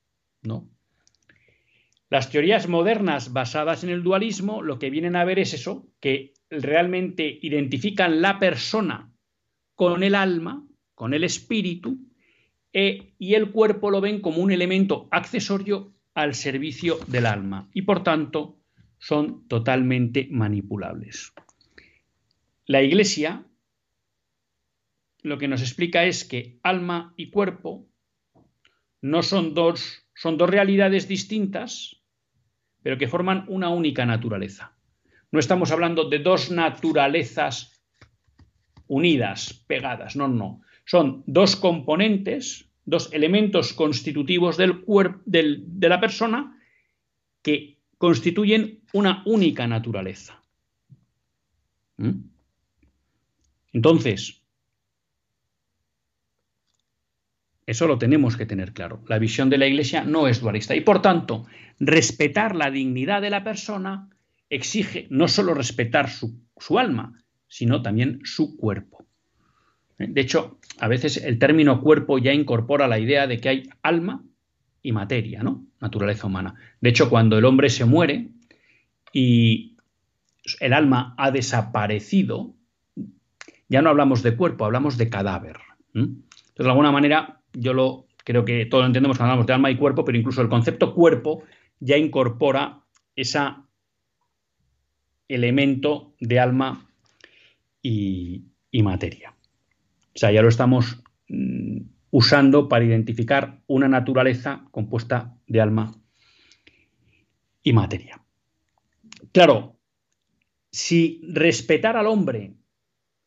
[0.42, 0.68] ¿no?
[2.10, 6.34] Las teorías modernas basadas en el dualismo lo que vienen a ver es eso, que
[6.50, 9.12] realmente identifican la persona
[9.74, 11.98] con el alma con el espíritu
[12.74, 17.82] e, y el cuerpo lo ven como un elemento accesorio al servicio del alma y
[17.82, 18.58] por tanto
[18.98, 21.32] son totalmente manipulables.
[22.66, 23.46] La Iglesia
[25.24, 27.88] lo que nos explica es que alma y cuerpo
[29.00, 32.02] no son dos, son dos realidades distintas,
[32.82, 34.76] pero que forman una única naturaleza.
[35.32, 37.82] No estamos hablando de dos naturalezas
[38.86, 40.60] unidas, pegadas, no, no.
[40.84, 44.84] Son dos componentes, dos elementos constitutivos del
[45.24, 46.58] de la persona
[47.42, 50.42] que constituyen una única naturaleza.
[51.96, 52.34] ¿Mm?
[53.72, 54.42] Entonces,
[57.66, 59.02] eso lo tenemos que tener claro.
[59.08, 61.46] La visión de la Iglesia no es dualista y, por tanto,
[61.80, 64.10] respetar la dignidad de la persona
[64.50, 69.06] exige no solo respetar su, su alma, sino también su cuerpo.
[69.98, 74.24] De hecho, a veces el término cuerpo ya incorpora la idea de que hay alma
[74.82, 75.64] y materia, ¿no?
[75.80, 76.54] Naturaleza humana.
[76.80, 78.30] De hecho, cuando el hombre se muere
[79.12, 79.76] y
[80.60, 82.54] el alma ha desaparecido,
[83.68, 85.58] ya no hablamos de cuerpo, hablamos de cadáver.
[85.94, 86.24] Entonces,
[86.56, 89.76] de alguna manera, yo lo creo que todos lo entendemos cuando hablamos de alma y
[89.76, 91.44] cuerpo, pero incluso el concepto cuerpo
[91.78, 92.80] ya incorpora
[93.14, 93.38] ese
[95.28, 96.90] elemento de alma
[97.80, 98.42] y
[98.82, 99.33] materia.
[100.14, 105.92] O sea, ya lo estamos mm, usando para identificar una naturaleza compuesta de alma
[107.62, 108.22] y materia.
[109.32, 109.76] Claro,
[110.70, 112.54] si respetar al hombre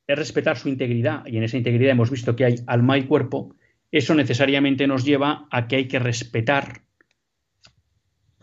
[0.07, 3.55] es respetar su integridad, y en esa integridad hemos visto que hay alma y cuerpo,
[3.91, 6.83] eso necesariamente nos lleva a que hay que respetar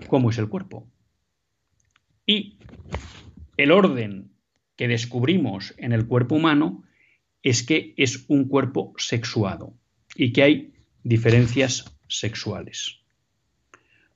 [0.09, 0.87] cómo es el cuerpo.
[2.27, 2.59] Y
[3.57, 4.33] el orden
[4.77, 6.84] que descubrimos en el cuerpo humano
[7.45, 9.75] es que es un cuerpo sexuado
[10.17, 13.03] y que hay diferencias sexuales.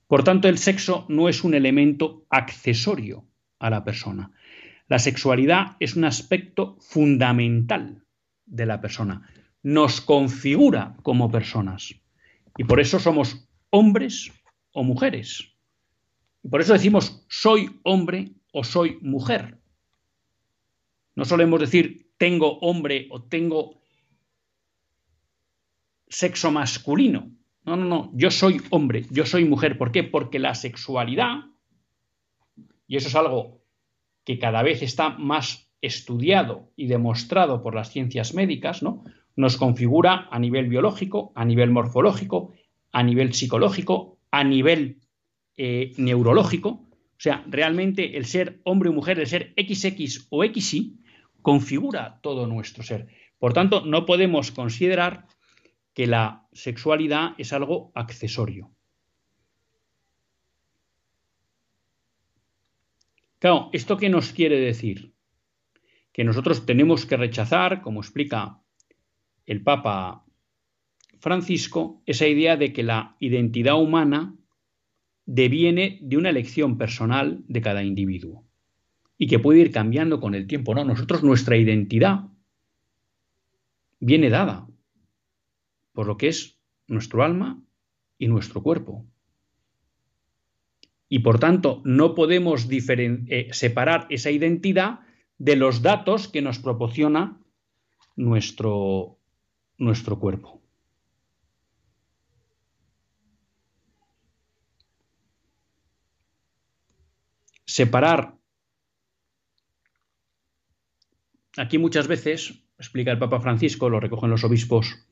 [0.07, 3.27] Por tanto, el sexo no es un elemento accesorio
[3.59, 4.31] a la persona.
[4.87, 8.03] La sexualidad es un aspecto fundamental
[8.47, 9.29] de la persona.
[9.61, 11.93] Nos configura como personas.
[12.57, 14.31] Y por eso somos hombres
[14.71, 15.53] o mujeres.
[16.43, 19.59] Y por eso decimos soy hombre o soy mujer.
[21.15, 23.81] No solemos decir tengo hombre o tengo
[26.07, 27.31] sexo masculino.
[27.63, 29.77] No, no, no, yo soy hombre, yo soy mujer.
[29.77, 30.03] ¿Por qué?
[30.03, 31.45] Porque la sexualidad,
[32.87, 33.61] y eso es algo
[34.25, 39.03] que cada vez está más estudiado y demostrado por las ciencias médicas, ¿no?
[39.37, 42.51] Nos configura a nivel biológico, a nivel morfológico,
[42.91, 44.99] a nivel psicológico, a nivel
[45.55, 46.69] eh, neurológico.
[46.69, 50.99] O sea, realmente el ser hombre o mujer, el ser XX o XY,
[51.41, 53.07] configura todo nuestro ser.
[53.37, 55.27] Por tanto, no podemos considerar
[55.93, 58.71] que la sexualidad es algo accesorio.
[63.39, 65.13] Claro, ¿esto qué nos quiere decir?
[66.11, 68.61] Que nosotros tenemos que rechazar, como explica
[69.45, 70.25] el Papa
[71.19, 74.35] Francisco, esa idea de que la identidad humana
[75.25, 78.48] deviene de una elección personal de cada individuo
[79.21, 80.73] y que puede ir cambiando con el tiempo.
[80.73, 82.21] No, nosotros nuestra identidad
[83.99, 84.67] viene dada
[85.91, 87.61] por lo que es nuestro alma
[88.17, 89.05] y nuestro cuerpo.
[91.09, 95.01] Y por tanto, no podemos eh, separar esa identidad
[95.37, 97.41] de los datos que nos proporciona
[98.15, 99.19] nuestro,
[99.77, 100.61] nuestro cuerpo.
[107.65, 108.38] Separar.
[111.57, 115.05] Aquí muchas veces, explica el Papa Francisco, lo recogen los obispos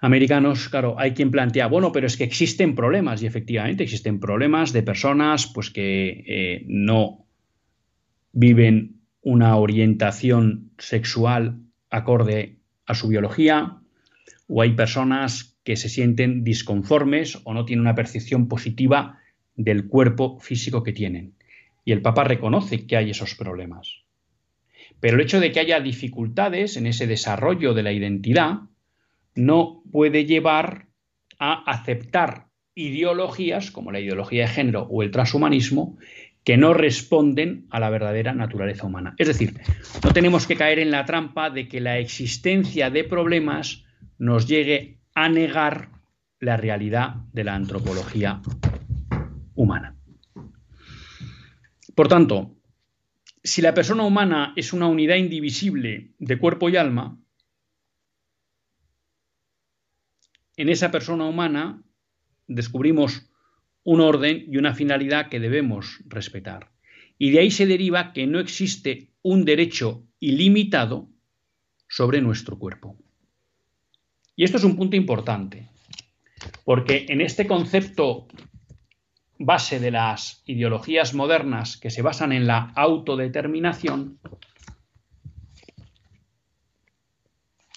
[0.00, 4.72] americanos, claro, hay quien plantea, bueno, pero es que existen problemas, y efectivamente existen problemas
[4.72, 7.26] de personas pues, que eh, no
[8.32, 13.78] viven una orientación sexual acorde a su biología,
[14.46, 19.18] o hay personas que se sienten disconformes o no tienen una percepción positiva
[19.56, 21.34] del cuerpo físico que tienen.
[21.84, 24.04] Y el Papa reconoce que hay esos problemas.
[25.00, 28.60] Pero el hecho de que haya dificultades en ese desarrollo de la identidad,
[29.34, 30.86] no puede llevar
[31.38, 35.98] a aceptar ideologías como la ideología de género o el transhumanismo
[36.44, 39.14] que no responden a la verdadera naturaleza humana.
[39.18, 39.60] Es decir,
[40.02, 43.84] no tenemos que caer en la trampa de que la existencia de problemas
[44.18, 45.90] nos llegue a negar
[46.40, 48.40] la realidad de la antropología
[49.54, 49.96] humana.
[51.94, 52.57] Por tanto,
[53.48, 57.18] si la persona humana es una unidad indivisible de cuerpo y alma,
[60.56, 61.82] en esa persona humana
[62.46, 63.30] descubrimos
[63.84, 66.70] un orden y una finalidad que debemos respetar.
[67.16, 71.08] Y de ahí se deriva que no existe un derecho ilimitado
[71.88, 72.98] sobre nuestro cuerpo.
[74.36, 75.68] Y esto es un punto importante,
[76.64, 78.28] porque en este concepto
[79.38, 84.18] base de las ideologías modernas que se basan en la autodeterminación,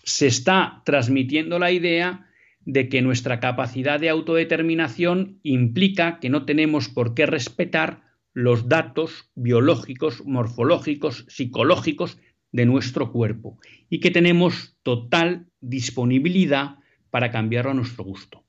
[0.03, 2.27] se está transmitiendo la idea
[2.65, 9.29] de que nuestra capacidad de autodeterminación implica que no tenemos por qué respetar los datos
[9.35, 12.17] biológicos, morfológicos, psicológicos
[12.51, 16.75] de nuestro cuerpo y que tenemos total disponibilidad
[17.09, 18.43] para cambiarlo a nuestro gusto.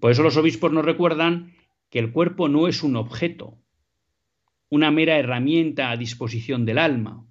[0.00, 1.54] Por eso los obispos nos recuerdan
[1.90, 3.58] que el cuerpo no es un objeto,
[4.68, 7.26] una mera herramienta a disposición del alma,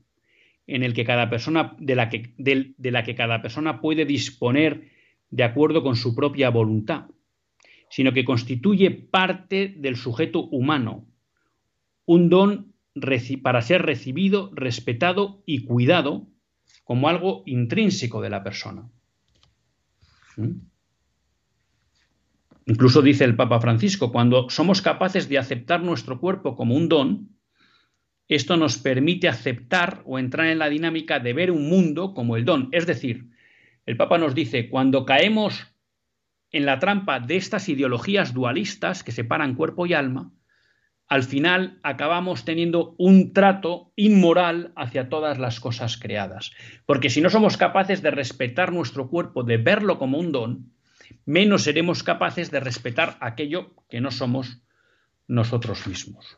[0.68, 4.90] en el que cada persona, de la que, de la que cada persona puede disponer
[5.30, 7.08] de acuerdo con su propia voluntad,
[7.90, 11.08] sino que constituye parte del sujeto humano,
[12.06, 12.72] un don
[13.42, 16.28] para ser recibido, respetado y cuidado
[16.84, 18.90] como algo intrínseco de la persona.
[20.38, 20.71] ¿Mm?
[22.66, 27.30] Incluso dice el Papa Francisco, cuando somos capaces de aceptar nuestro cuerpo como un don,
[28.28, 32.46] esto nos permite aceptar o entrar en la dinámica de ver un mundo como el
[32.46, 33.30] don, es decir,
[33.86, 35.68] el Papa nos dice, cuando caemos
[36.52, 40.32] en la trampa de estas ideologías dualistas que separan cuerpo y alma,
[41.08, 46.52] al final acabamos teniendo un trato inmoral hacia todas las cosas creadas.
[46.86, 50.72] Porque si no somos capaces de respetar nuestro cuerpo, de verlo como un don,
[51.26, 54.62] menos seremos capaces de respetar aquello que no somos
[55.28, 56.38] nosotros mismos.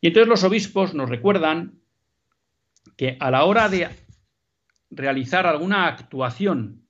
[0.00, 1.80] Y entonces los obispos nos recuerdan
[2.96, 3.88] que a la hora de
[4.90, 6.86] realizar alguna actuación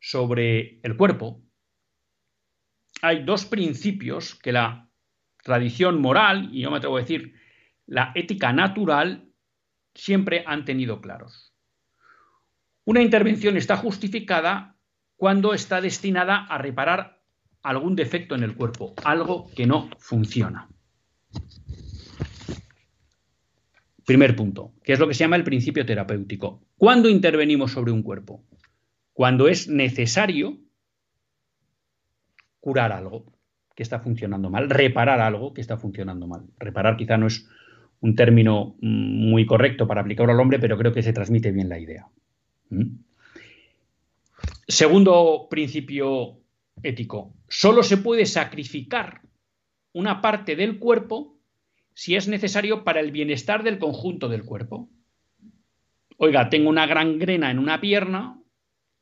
[0.00, 1.42] sobre el cuerpo,
[3.02, 4.88] hay dos principios que la
[5.42, 7.34] tradición moral, y yo me atrevo a decir
[7.86, 9.30] la ética natural,
[9.94, 11.54] siempre han tenido claros.
[12.84, 14.76] Una intervención está justificada
[15.20, 17.20] cuando está destinada a reparar
[17.62, 20.66] algún defecto en el cuerpo, algo que no funciona.
[24.06, 26.62] Primer punto, que es lo que se llama el principio terapéutico.
[26.78, 28.42] ¿Cuándo intervenimos sobre un cuerpo?
[29.12, 30.56] Cuando es necesario
[32.58, 33.26] curar algo
[33.76, 36.46] que está funcionando mal, reparar algo que está funcionando mal.
[36.58, 37.46] Reparar quizá no es
[38.00, 41.68] un término mm, muy correcto para aplicarlo al hombre, pero creo que se transmite bien
[41.68, 42.08] la idea.
[42.70, 43.09] ¿Mm?
[44.70, 46.38] Segundo principio
[46.80, 49.22] ético, solo se puede sacrificar
[49.92, 51.36] una parte del cuerpo
[51.92, 54.88] si es necesario para el bienestar del conjunto del cuerpo.
[56.18, 58.40] Oiga, tengo una gran grena en una pierna,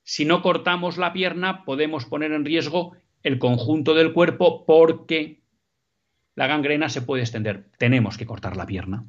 [0.05, 5.43] si no cortamos la pierna podemos poner en riesgo el conjunto del cuerpo porque
[6.35, 7.71] la gangrena se puede extender.
[7.77, 9.05] Tenemos que cortar la pierna.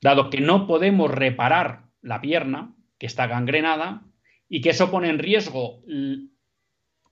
[0.00, 4.06] Dado que no podemos reparar la pierna, que está gangrenada,
[4.50, 5.82] y que eso pone en riesgo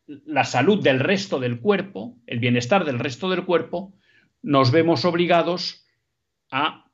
[0.07, 3.95] la salud del resto del cuerpo, el bienestar del resto del cuerpo,
[4.43, 5.87] nos vemos obligados
[6.51, 6.91] a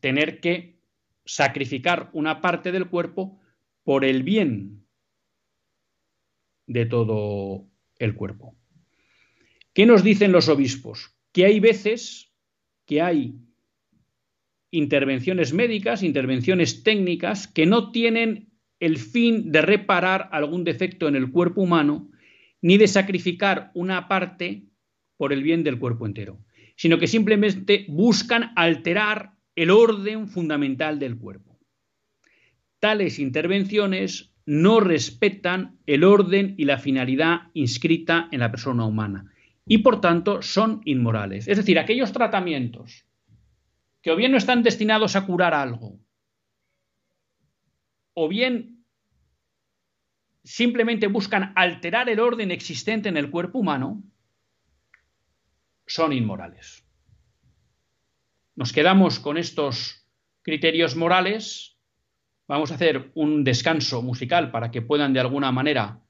[0.00, 0.78] tener que
[1.24, 3.40] sacrificar una parte del cuerpo
[3.84, 4.84] por el bien
[6.66, 7.66] de todo
[7.98, 8.54] el cuerpo.
[9.72, 11.16] ¿Qué nos dicen los obispos?
[11.32, 12.34] Que hay veces
[12.84, 13.34] que hay
[14.70, 18.47] intervenciones médicas, intervenciones técnicas que no tienen
[18.80, 22.10] el fin de reparar algún defecto en el cuerpo humano,
[22.60, 24.64] ni de sacrificar una parte
[25.16, 26.38] por el bien del cuerpo entero,
[26.76, 31.58] sino que simplemente buscan alterar el orden fundamental del cuerpo.
[32.78, 39.32] Tales intervenciones no respetan el orden y la finalidad inscrita en la persona humana
[39.66, 41.48] y por tanto son inmorales.
[41.48, 43.04] Es decir, aquellos tratamientos
[44.00, 45.98] que o bien no están destinados a curar algo,
[48.18, 48.84] o bien
[50.44, 54.02] simplemente buscan alterar el orden existente en el cuerpo humano,
[55.86, 56.84] son inmorales.
[58.56, 60.06] Nos quedamos con estos
[60.42, 61.78] criterios morales
[62.48, 66.00] Vamos a hacer un descanso musical para que puedan de alguna manera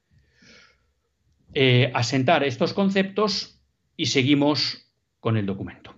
[1.53, 3.61] eh, asentar estos conceptos
[3.97, 4.89] y seguimos
[5.19, 5.98] con el documento.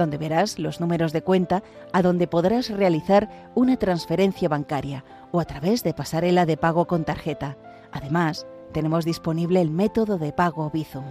[0.00, 5.44] donde verás los números de cuenta a donde podrás realizar una transferencia bancaria o a
[5.44, 7.58] través de pasarela de pago con tarjeta.
[7.92, 11.04] Además, tenemos disponible el método de pago Bizum.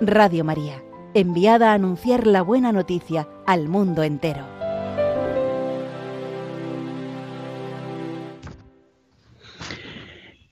[0.00, 0.82] Radio María,
[1.14, 4.53] enviada a anunciar la buena noticia al mundo entero.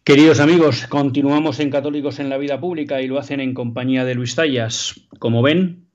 [0.05, 4.17] Queridos amigos, continuamos en Católicos en la Vida Pública y lo hacen en compañía de
[4.17, 5.01] Luis Tallas.
[5.21, 5.87] Como ven,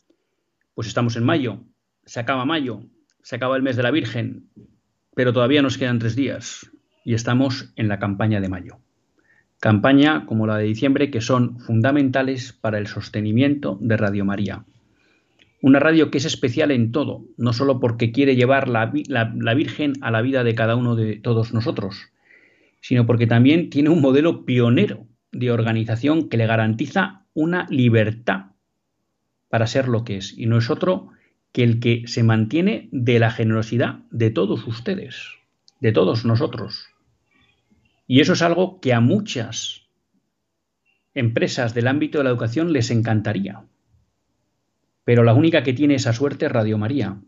[0.76, 1.60] pues estamos en mayo,
[2.05, 2.84] se acaba mayo,
[3.22, 4.47] se acaba el mes de la Virgen,
[5.14, 6.72] pero todavía nos quedan tres días
[7.03, 8.78] y estamos en la campaña de mayo.
[9.60, 14.64] Campaña como la de diciembre que son fundamentales para el sostenimiento de Radio María.
[15.62, 19.95] Una radio que es especial en todo, no solo porque quiere llevar la, la Virgen
[19.99, 22.14] a la vida de cada uno de todos nosotros,
[22.88, 28.52] sino porque también tiene un modelo pionero de organización que le garantiza una libertad
[29.50, 31.10] para ser lo que es, y no es otro
[31.52, 35.18] que el que se mantiene de la generosidad de todos ustedes,
[35.82, 36.88] de todos nosotros.
[38.08, 39.90] Y eso es algo que a muchas
[41.14, 43.66] empresas del ámbito de la educación les encantaría.
[45.04, 47.20] Pero la única que tiene esa suerte es Radio María.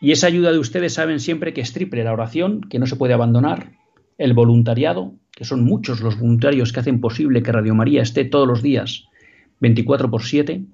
[0.00, 2.94] Y esa ayuda de ustedes saben siempre que es triple la oración, que no se
[2.94, 3.72] puede abandonar,
[4.18, 8.48] el voluntariado, que son muchos los voluntarios que hacen posible que Radio María esté todos
[8.48, 9.04] los días
[9.60, 10.64] 24 por 7,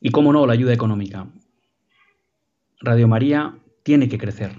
[0.00, 1.26] y cómo no, la ayuda económica.
[2.80, 4.52] Radio María tiene que crecer.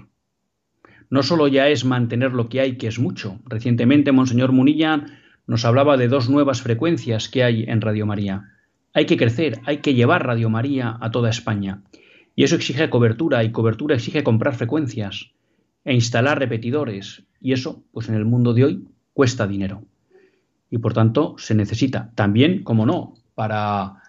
[1.10, 3.40] No solo ya es mantener lo que hay, que es mucho.
[3.44, 5.04] Recientemente Monseñor Munilla
[5.46, 8.52] nos hablaba de dos nuevas frecuencias que hay en Radio María.
[8.94, 11.82] Hay que crecer, hay que llevar Radio María a toda España.
[12.36, 15.32] Y eso exige cobertura, y cobertura exige comprar frecuencias
[15.84, 17.24] e instalar repetidores.
[17.40, 19.84] Y eso, pues en el mundo de hoy, cuesta dinero.
[20.70, 24.02] Y por tanto, se necesita también, como no, para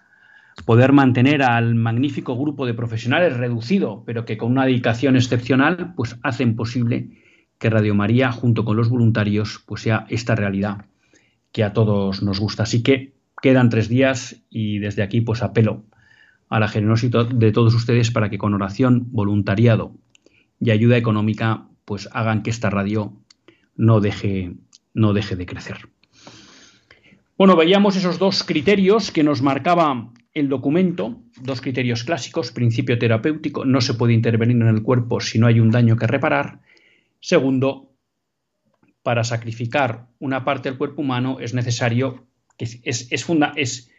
[0.64, 6.16] poder mantener al magnífico grupo de profesionales reducido, pero que con una dedicación excepcional, pues
[6.22, 7.10] hacen posible
[7.58, 10.86] que Radio María, junto con los voluntarios, pues sea esta realidad
[11.52, 12.64] que a todos nos gusta.
[12.64, 15.84] Así que quedan tres días y desde aquí pues apelo
[16.48, 19.92] a la generosidad de todos ustedes para que con oración, voluntariado
[20.60, 23.12] y ayuda económica, pues hagan que esta radio
[23.76, 24.52] no deje,
[24.92, 25.88] no deje de crecer.
[27.36, 33.64] Bueno, veíamos esos dos criterios que nos marcaba el documento, dos criterios clásicos, principio terapéutico,
[33.64, 36.60] no se puede intervenir en el cuerpo si no hay un daño que reparar.
[37.20, 37.90] Segundo,
[39.02, 42.26] para sacrificar una parte del cuerpo humano es necesario,
[42.56, 43.90] que es, es, funda, es,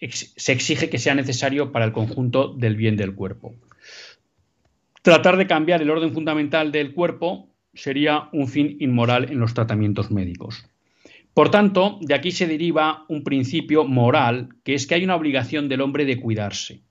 [0.00, 3.54] se exige que sea necesario para el conjunto del bien del cuerpo.
[5.06, 10.10] Tratar de cambiar el orden fundamental del cuerpo sería un fin inmoral en los tratamientos
[10.10, 10.68] médicos.
[11.32, 15.68] Por tanto, de aquí se deriva un principio moral, que es que hay una obligación
[15.68, 16.82] del hombre de cuidarse.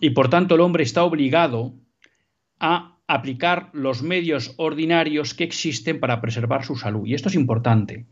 [0.00, 1.76] Y por tanto el hombre está obligado
[2.58, 7.06] a aplicar los medios ordinarios que existen para preservar su salud.
[7.06, 8.06] Y esto es importante,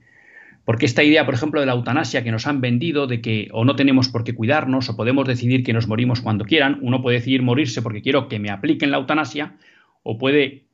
[0.65, 3.65] porque esta idea, por ejemplo, de la eutanasia que nos han vendido, de que o
[3.65, 7.19] no tenemos por qué cuidarnos, o podemos decidir que nos morimos cuando quieran, uno puede
[7.19, 9.57] decidir morirse porque quiero que me apliquen la eutanasia,
[10.03, 10.65] o puede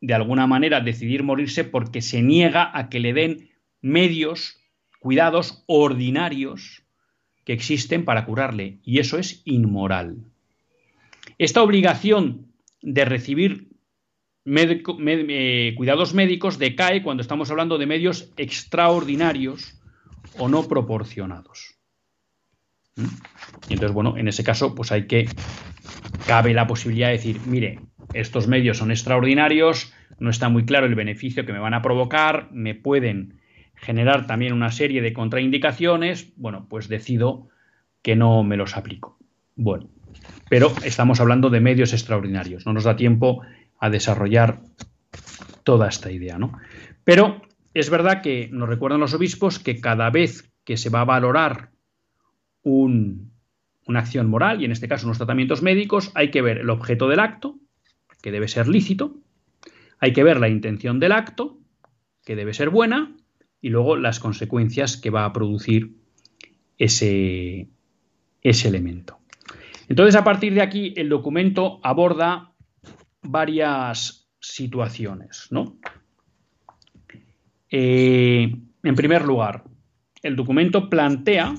[0.00, 4.58] de alguna manera decidir morirse porque se niega a que le den medios,
[5.00, 6.82] cuidados ordinarios
[7.44, 10.18] que existen para curarle, y eso es inmoral.
[11.38, 12.46] Esta obligación
[12.82, 13.71] de recibir
[14.44, 19.80] eh, cuidados médicos decae cuando estamos hablando de medios extraordinarios
[20.38, 21.78] o no proporcionados.
[22.96, 23.04] ¿Mm?
[23.68, 25.28] Y entonces, bueno, en ese caso, pues hay que,
[26.26, 27.80] cabe la posibilidad de decir, mire,
[28.14, 32.48] estos medios son extraordinarios, no está muy claro el beneficio que me van a provocar,
[32.52, 33.40] me pueden
[33.74, 37.48] generar también una serie de contraindicaciones, bueno, pues decido
[38.02, 39.18] que no me los aplico.
[39.56, 39.88] Bueno,
[40.48, 43.42] pero estamos hablando de medios extraordinarios, no nos da tiempo
[43.82, 44.60] a desarrollar
[45.64, 46.56] toda esta idea, ¿no?
[47.02, 47.42] Pero
[47.74, 51.72] es verdad que nos recuerdan los obispos que cada vez que se va a valorar
[52.62, 57.08] una acción moral, y en este caso unos tratamientos médicos, hay que ver el objeto
[57.08, 57.58] del acto,
[58.22, 59.16] que debe ser lícito,
[59.98, 61.58] hay que ver la intención del acto,
[62.24, 63.16] que debe ser buena,
[63.60, 65.96] y luego las consecuencias que va a producir
[66.78, 67.68] ese,
[68.42, 69.18] ese elemento.
[69.88, 72.51] Entonces, a partir de aquí, el documento aborda
[73.22, 75.78] varias situaciones, ¿no?
[77.70, 79.64] Eh, en primer lugar,
[80.22, 81.54] el documento plantea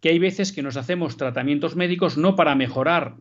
[0.00, 3.16] que hay veces que nos hacemos tratamientos médicos no para mejorar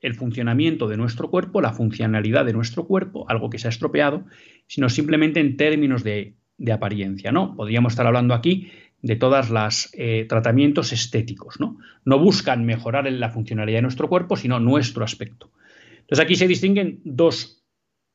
[0.00, 4.24] el funcionamiento de nuestro cuerpo, la funcionalidad de nuestro cuerpo, algo que se ha estropeado,
[4.66, 6.36] sino simplemente en términos de,
[6.72, 7.56] apariencia, ¿no?
[7.56, 8.70] Podríamos estar hablando aquí
[9.04, 11.78] de todos los eh, tratamientos estéticos, ¿no?
[12.04, 15.52] No buscan mejorar la funcionalidad de nuestro cuerpo, sino nuestro aspecto.
[16.00, 17.62] Entonces aquí se distinguen dos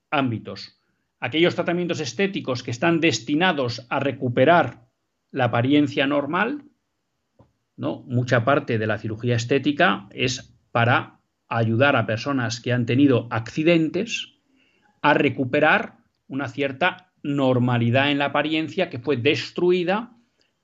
[0.09, 0.79] ámbitos
[1.19, 4.87] aquellos tratamientos estéticos que están destinados a recuperar
[5.31, 6.63] la apariencia normal,
[7.75, 8.03] ¿no?
[8.07, 14.35] Mucha parte de la cirugía estética es para ayudar a personas que han tenido accidentes
[15.01, 20.15] a recuperar una cierta normalidad en la apariencia que fue destruida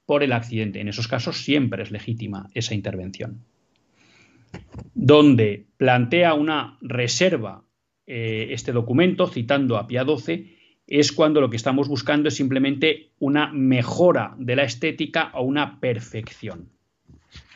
[0.05, 0.79] por el accidente.
[0.79, 3.43] En esos casos siempre es legítima esa intervención.
[4.93, 7.63] Donde plantea una reserva
[8.07, 10.55] eh, este documento, citando a Pia XII,
[10.87, 15.79] es cuando lo que estamos buscando es simplemente una mejora de la estética o una
[15.79, 16.69] perfección.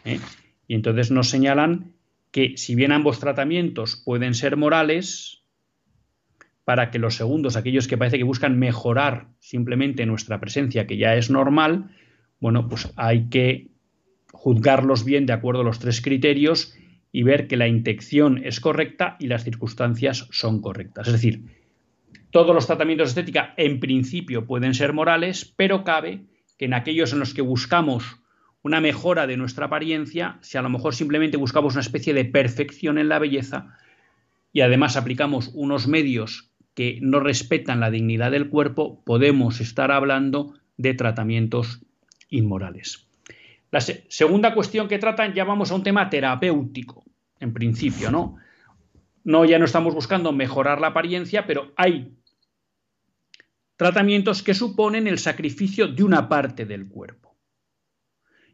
[0.03, 0.19] ¿eh?
[0.67, 1.93] Y entonces nos señalan
[2.31, 5.39] que si bien ambos tratamientos pueden ser morales,
[6.69, 11.15] para que los segundos, aquellos que parece que buscan mejorar simplemente nuestra presencia, que ya
[11.15, 11.89] es normal,
[12.39, 13.69] bueno, pues hay que
[14.31, 16.73] juzgarlos bien de acuerdo a los tres criterios
[17.11, 21.07] y ver que la intención es correcta y las circunstancias son correctas.
[21.07, 21.45] Es decir,
[22.31, 26.25] todos los tratamientos de estética en principio pueden ser morales, pero cabe
[26.57, 28.19] que en aquellos en los que buscamos
[28.61, 32.97] una mejora de nuestra apariencia, si a lo mejor simplemente buscamos una especie de perfección
[32.97, 33.75] en la belleza
[34.51, 40.53] y además aplicamos unos medios que no respetan la dignidad del cuerpo, podemos estar hablando
[40.77, 41.81] de tratamientos
[42.29, 43.07] inmorales.
[43.71, 47.03] La segunda cuestión que tratan, ya vamos a un tema terapéutico,
[47.39, 48.37] en principio, ¿no?
[49.23, 52.15] No, ya no estamos buscando mejorar la apariencia, pero hay
[53.75, 57.37] tratamientos que suponen el sacrificio de una parte del cuerpo.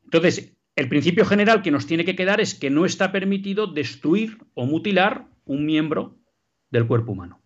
[0.04, 4.38] Entonces, el principio general que nos tiene que quedar es que no está permitido destruir
[4.54, 6.18] o mutilar un miembro
[6.70, 7.42] del cuerpo humano.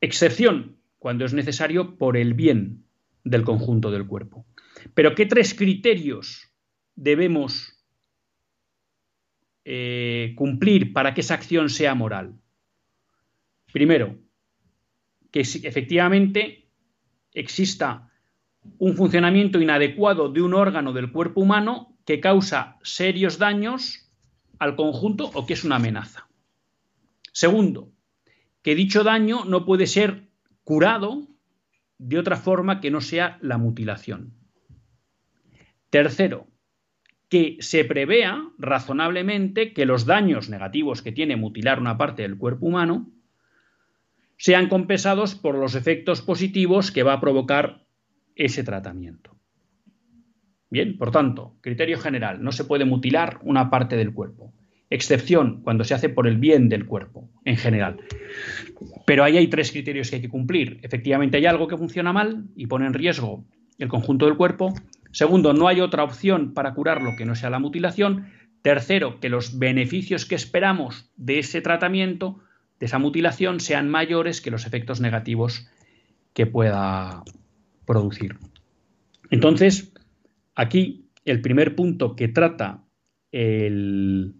[0.00, 2.84] Excepción cuando es necesario por el bien
[3.24, 4.44] del conjunto del cuerpo.
[4.94, 6.52] Pero ¿qué tres criterios
[6.94, 7.84] debemos
[9.64, 12.40] eh, cumplir para que esa acción sea moral?
[13.72, 14.18] Primero,
[15.30, 16.68] que efectivamente
[17.32, 18.10] exista
[18.78, 24.10] un funcionamiento inadecuado de un órgano del cuerpo humano que causa serios daños
[24.58, 26.28] al conjunto o que es una amenaza.
[27.32, 27.90] Segundo,
[28.62, 30.28] que dicho daño no puede ser
[30.64, 31.26] curado
[31.98, 34.41] de otra forma que no sea la mutilación.
[35.92, 36.46] Tercero,
[37.28, 42.64] que se prevea razonablemente que los daños negativos que tiene mutilar una parte del cuerpo
[42.64, 43.10] humano
[44.38, 47.84] sean compensados por los efectos positivos que va a provocar
[48.36, 49.36] ese tratamiento.
[50.70, 54.54] Bien, por tanto, criterio general, no se puede mutilar una parte del cuerpo,
[54.88, 58.00] excepción cuando se hace por el bien del cuerpo en general.
[59.04, 60.80] Pero ahí hay tres criterios que hay que cumplir.
[60.82, 63.44] Efectivamente hay algo que funciona mal y pone en riesgo
[63.78, 64.72] el conjunto del cuerpo.
[65.12, 68.26] Segundo, no hay otra opción para curarlo que no sea la mutilación.
[68.62, 72.40] Tercero, que los beneficios que esperamos de ese tratamiento,
[72.80, 75.68] de esa mutilación, sean mayores que los efectos negativos
[76.32, 77.22] que pueda
[77.84, 78.38] producir.
[79.30, 79.92] Entonces,
[80.54, 82.82] aquí el primer punto que trata
[83.32, 84.34] el,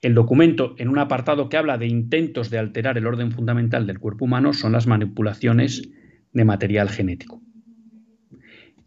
[0.00, 3.98] el documento en un apartado que habla de intentos de alterar el orden fundamental del
[3.98, 5.90] cuerpo humano son las manipulaciones
[6.32, 7.42] de material genético.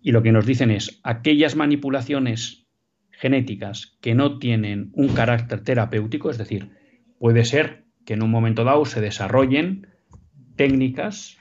[0.04, 2.68] Y lo que nos dicen es, aquellas manipulaciones
[3.10, 6.72] genéticas que no tienen un carácter terapéutico, es decir,
[7.20, 9.88] puede ser que en un momento dado se desarrollen
[10.58, 11.38] técnicas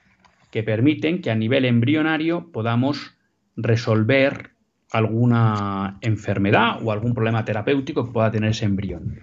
[0.53, 3.19] que permiten que a nivel embrionario podamos
[3.57, 4.53] resolver
[4.93, 9.23] alguna enfermedad o algún problema terapéutico que pueda tener ese embrión.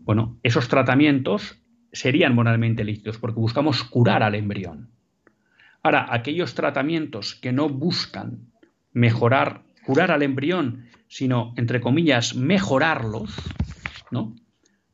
[0.00, 1.62] Bueno, esos tratamientos
[1.92, 4.90] serían moralmente lícitos porque buscamos curar al embrión.
[5.82, 8.49] Ahora, aquellos tratamientos que no buscan
[8.92, 13.34] mejorar, curar al embrión, sino, entre comillas, mejorarlos,
[14.10, 14.34] ¿no?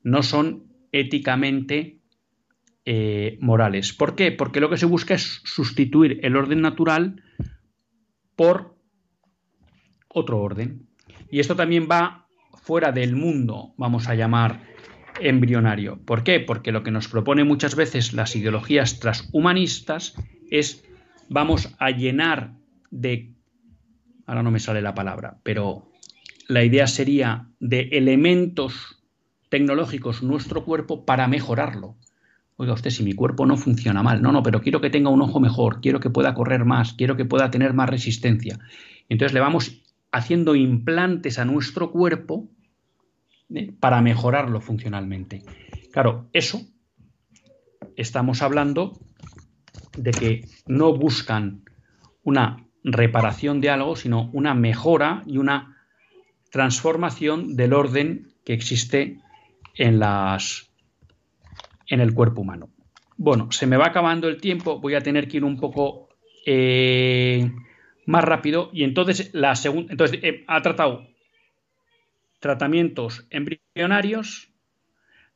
[0.02, 2.00] No son éticamente
[2.84, 3.92] eh, morales.
[3.92, 4.32] ¿Por qué?
[4.32, 7.22] Porque lo que se busca es sustituir el orden natural
[8.36, 8.76] por
[10.08, 10.86] otro orden.
[11.30, 12.28] Y esto también va
[12.62, 14.62] fuera del mundo, vamos a llamar,
[15.20, 16.00] embrionario.
[16.04, 16.40] ¿Por qué?
[16.40, 20.14] Porque lo que nos propone muchas veces las ideologías transhumanistas
[20.50, 20.84] es
[21.28, 22.54] vamos a llenar
[22.90, 23.35] de
[24.26, 25.90] ahora no me sale la palabra, pero
[26.48, 29.02] la idea sería de elementos
[29.48, 31.96] tecnológicos nuestro cuerpo para mejorarlo.
[32.56, 35.22] Oiga usted, si mi cuerpo no funciona mal, no, no, pero quiero que tenga un
[35.22, 38.58] ojo mejor, quiero que pueda correr más, quiero que pueda tener más resistencia.
[39.08, 42.48] Entonces le vamos haciendo implantes a nuestro cuerpo
[43.54, 43.72] ¿eh?
[43.78, 45.42] para mejorarlo funcionalmente.
[45.92, 46.62] Claro, eso
[47.96, 48.98] estamos hablando
[49.96, 51.62] de que no buscan
[52.22, 55.76] una reparación de algo, sino una mejora y una
[56.50, 59.18] transformación del orden que existe
[59.74, 60.70] en las
[61.88, 62.70] en el cuerpo humano.
[63.16, 66.08] Bueno, se me va acabando el tiempo, voy a tener que ir un poco
[66.46, 67.50] eh,
[68.06, 71.08] más rápido y entonces la segunda, entonces eh, ha tratado
[72.38, 74.48] tratamientos embrionarios,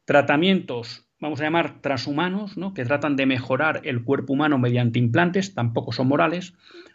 [0.04, 2.74] tratamientos, vamos a llamar transhumanos, ¿no?
[2.74, 6.54] que tratan de mejorar el cuerpo humano mediante implantes, tampoco son morales.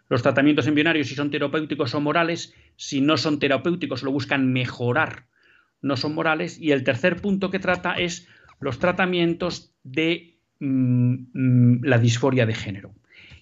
[0.09, 2.53] Los tratamientos embrionarios, si son terapéuticos, son morales.
[2.75, 5.25] Si no son terapéuticos, lo buscan mejorar,
[5.81, 6.59] no son morales.
[6.59, 8.27] Y el tercer punto que trata es
[8.59, 12.93] los tratamientos de mm, mm, la disforia de género.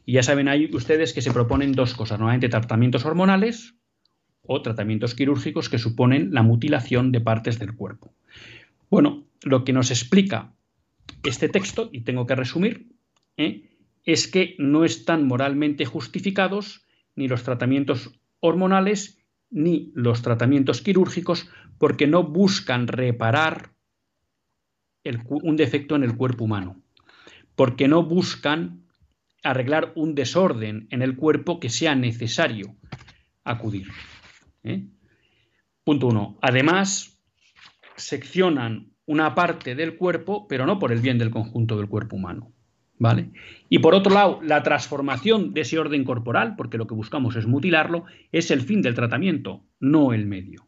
[0.06, 3.76] Y ya saben ahí ustedes que se proponen dos cosas, normalmente tratamientos hormonales
[4.42, 8.14] o tratamientos quirúrgicos que suponen la mutilación de partes del cuerpo.
[8.90, 10.54] Bueno, lo que nos explica
[11.24, 12.90] este texto, y tengo que resumir,
[13.38, 13.70] ¿eh?
[14.06, 19.20] es que no están moralmente justificados ni los tratamientos hormonales
[19.50, 23.74] ni los tratamientos quirúrgicos porque no buscan reparar
[25.26, 26.82] un defecto en el cuerpo humano,
[27.56, 28.86] porque no buscan
[29.44, 32.76] arreglar un desorden en el cuerpo que sea necesario
[33.44, 33.88] acudir.
[34.64, 34.88] ¿eh?
[35.84, 36.38] Punto uno.
[36.42, 37.20] Además,
[37.98, 42.52] seccionan una parte del cuerpo, pero no por el bien del conjunto del cuerpo humano.
[43.00, 43.32] ¿Vale?
[43.70, 47.48] Y por otro lado, la transformación de ese orden corporal, porque lo que buscamos es
[47.48, 50.68] mutilarlo, es el fin del tratamiento, no el medio.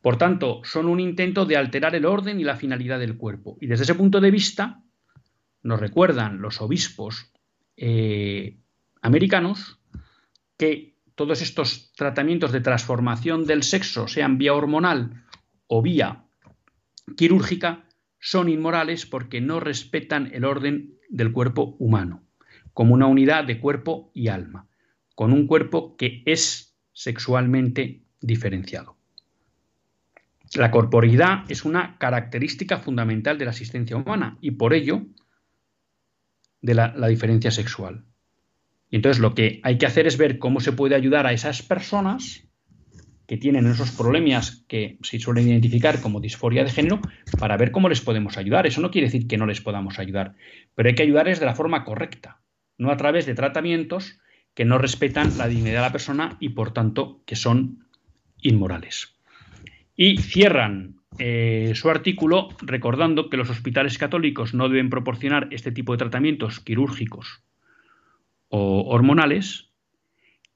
[0.00, 3.56] Por tanto, son un intento de alterar el orden y la finalidad del cuerpo.
[3.60, 4.82] Y desde ese punto de vista,
[5.62, 7.32] nos recuerdan los obispos
[7.76, 8.58] eh,
[9.00, 9.80] americanos
[10.56, 15.24] que todos estos tratamientos de transformación del sexo, sean vía hormonal
[15.66, 16.27] o vía
[17.16, 17.84] quirúrgica,
[18.20, 22.24] son inmorales porque no respetan el orden del cuerpo humano,
[22.72, 24.68] como una unidad de cuerpo y alma,
[25.14, 28.96] con un cuerpo que es sexualmente diferenciado.
[30.54, 35.02] La corporidad es una característica fundamental de la existencia humana y por ello
[36.62, 38.04] de la, diferencia sexual.
[38.90, 41.62] Y entonces lo que hay que hacer es ver cómo se puede ayudar a esas
[41.62, 42.47] personas
[43.28, 46.98] que tienen esos problemas que se suelen identificar como disforia de género
[47.38, 48.66] para ver cómo les podemos ayudar.
[48.66, 50.34] Eso no quiere decir que no les podamos ayudar,
[50.74, 52.40] pero hay que ayudarles de la forma correcta,
[52.78, 54.18] no a través de tratamientos
[54.54, 57.84] que no respetan la dignidad de la persona y por tanto que son
[58.40, 59.14] inmorales.
[59.94, 65.92] Y cierran eh, su artículo recordando que los hospitales católicos no deben proporcionar este tipo
[65.92, 67.42] de tratamientos quirúrgicos
[68.48, 69.67] o hormonales,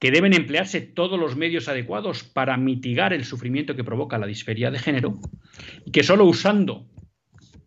[0.03, 4.69] que deben emplearse todos los medios adecuados para mitigar el sufrimiento que provoca la disferia
[4.69, 5.17] de género,
[5.85, 6.85] y que solo usando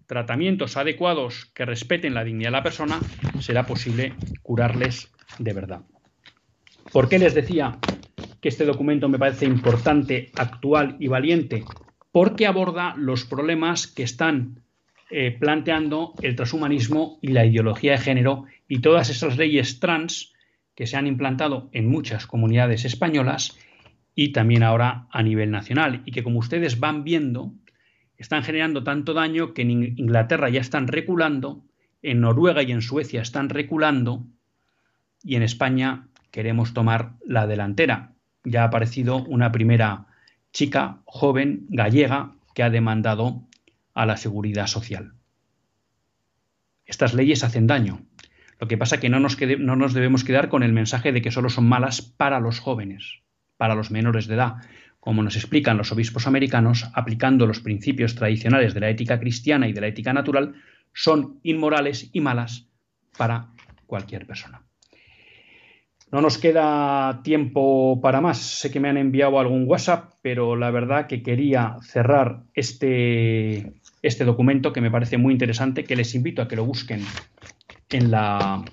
[0.05, 3.01] tratamientos adecuados que respeten la dignidad de la persona
[3.41, 4.13] será posible
[4.43, 5.81] curarles de verdad.
[6.93, 7.79] ¿Por qué les decía
[8.43, 11.65] que este documento me parece importante, actual y valiente?
[12.13, 14.63] porque aborda los problemas que están
[15.11, 20.33] eh, planteando el transhumanismo y la ideología de género y todas esas leyes trans
[20.77, 23.59] que se han implantado en muchas comunidades españolas
[24.15, 27.53] y también ahora a nivel nacional y que como ustedes van viendo
[28.17, 31.65] están generando tanto daño que en Inglaterra ya están reculando,
[32.03, 34.25] en Noruega y en Suecia están reculando
[35.23, 38.13] y en España queremos tomar la delantera.
[38.45, 40.07] Ya ha aparecido una primera
[40.53, 43.43] chica joven gallega que ha demandado
[43.93, 45.15] a la seguridad social.
[46.85, 48.01] Estas leyes hacen daño.
[48.59, 51.23] Lo que pasa es que no nos, no nos debemos quedar con el mensaje de
[51.23, 53.21] que solo son malas para los jóvenes,
[53.57, 54.57] para los menores de edad,
[55.01, 59.73] como nos explican los obispos americanos, aplicando los principios tradicionales de la ética cristiana y
[59.73, 60.55] de la ética natural,
[60.93, 62.69] son inmorales y malas
[63.17, 63.49] para
[63.87, 64.63] cualquier persona.
[66.11, 68.39] No nos queda tiempo para más.
[68.39, 74.25] Sé que me han enviado algún WhatsApp, pero la verdad que quería cerrar este, este
[74.25, 77.03] documento que me parece muy interesante, que les invito a que lo busquen
[77.91, 78.65] en la,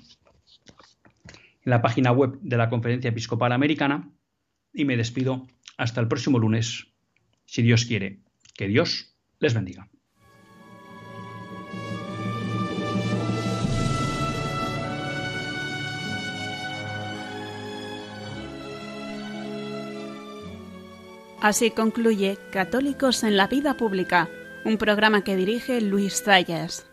[1.64, 4.10] en la página web de la Conferencia Episcopal Americana
[4.72, 5.46] y me despido
[5.76, 6.86] hasta el próximo lunes,
[7.46, 8.20] si Dios quiere.
[8.56, 9.88] Que Dios les bendiga.
[21.44, 24.30] Así concluye Católicos en la Vida Pública,
[24.64, 26.86] un programa que dirige Luis Zayas.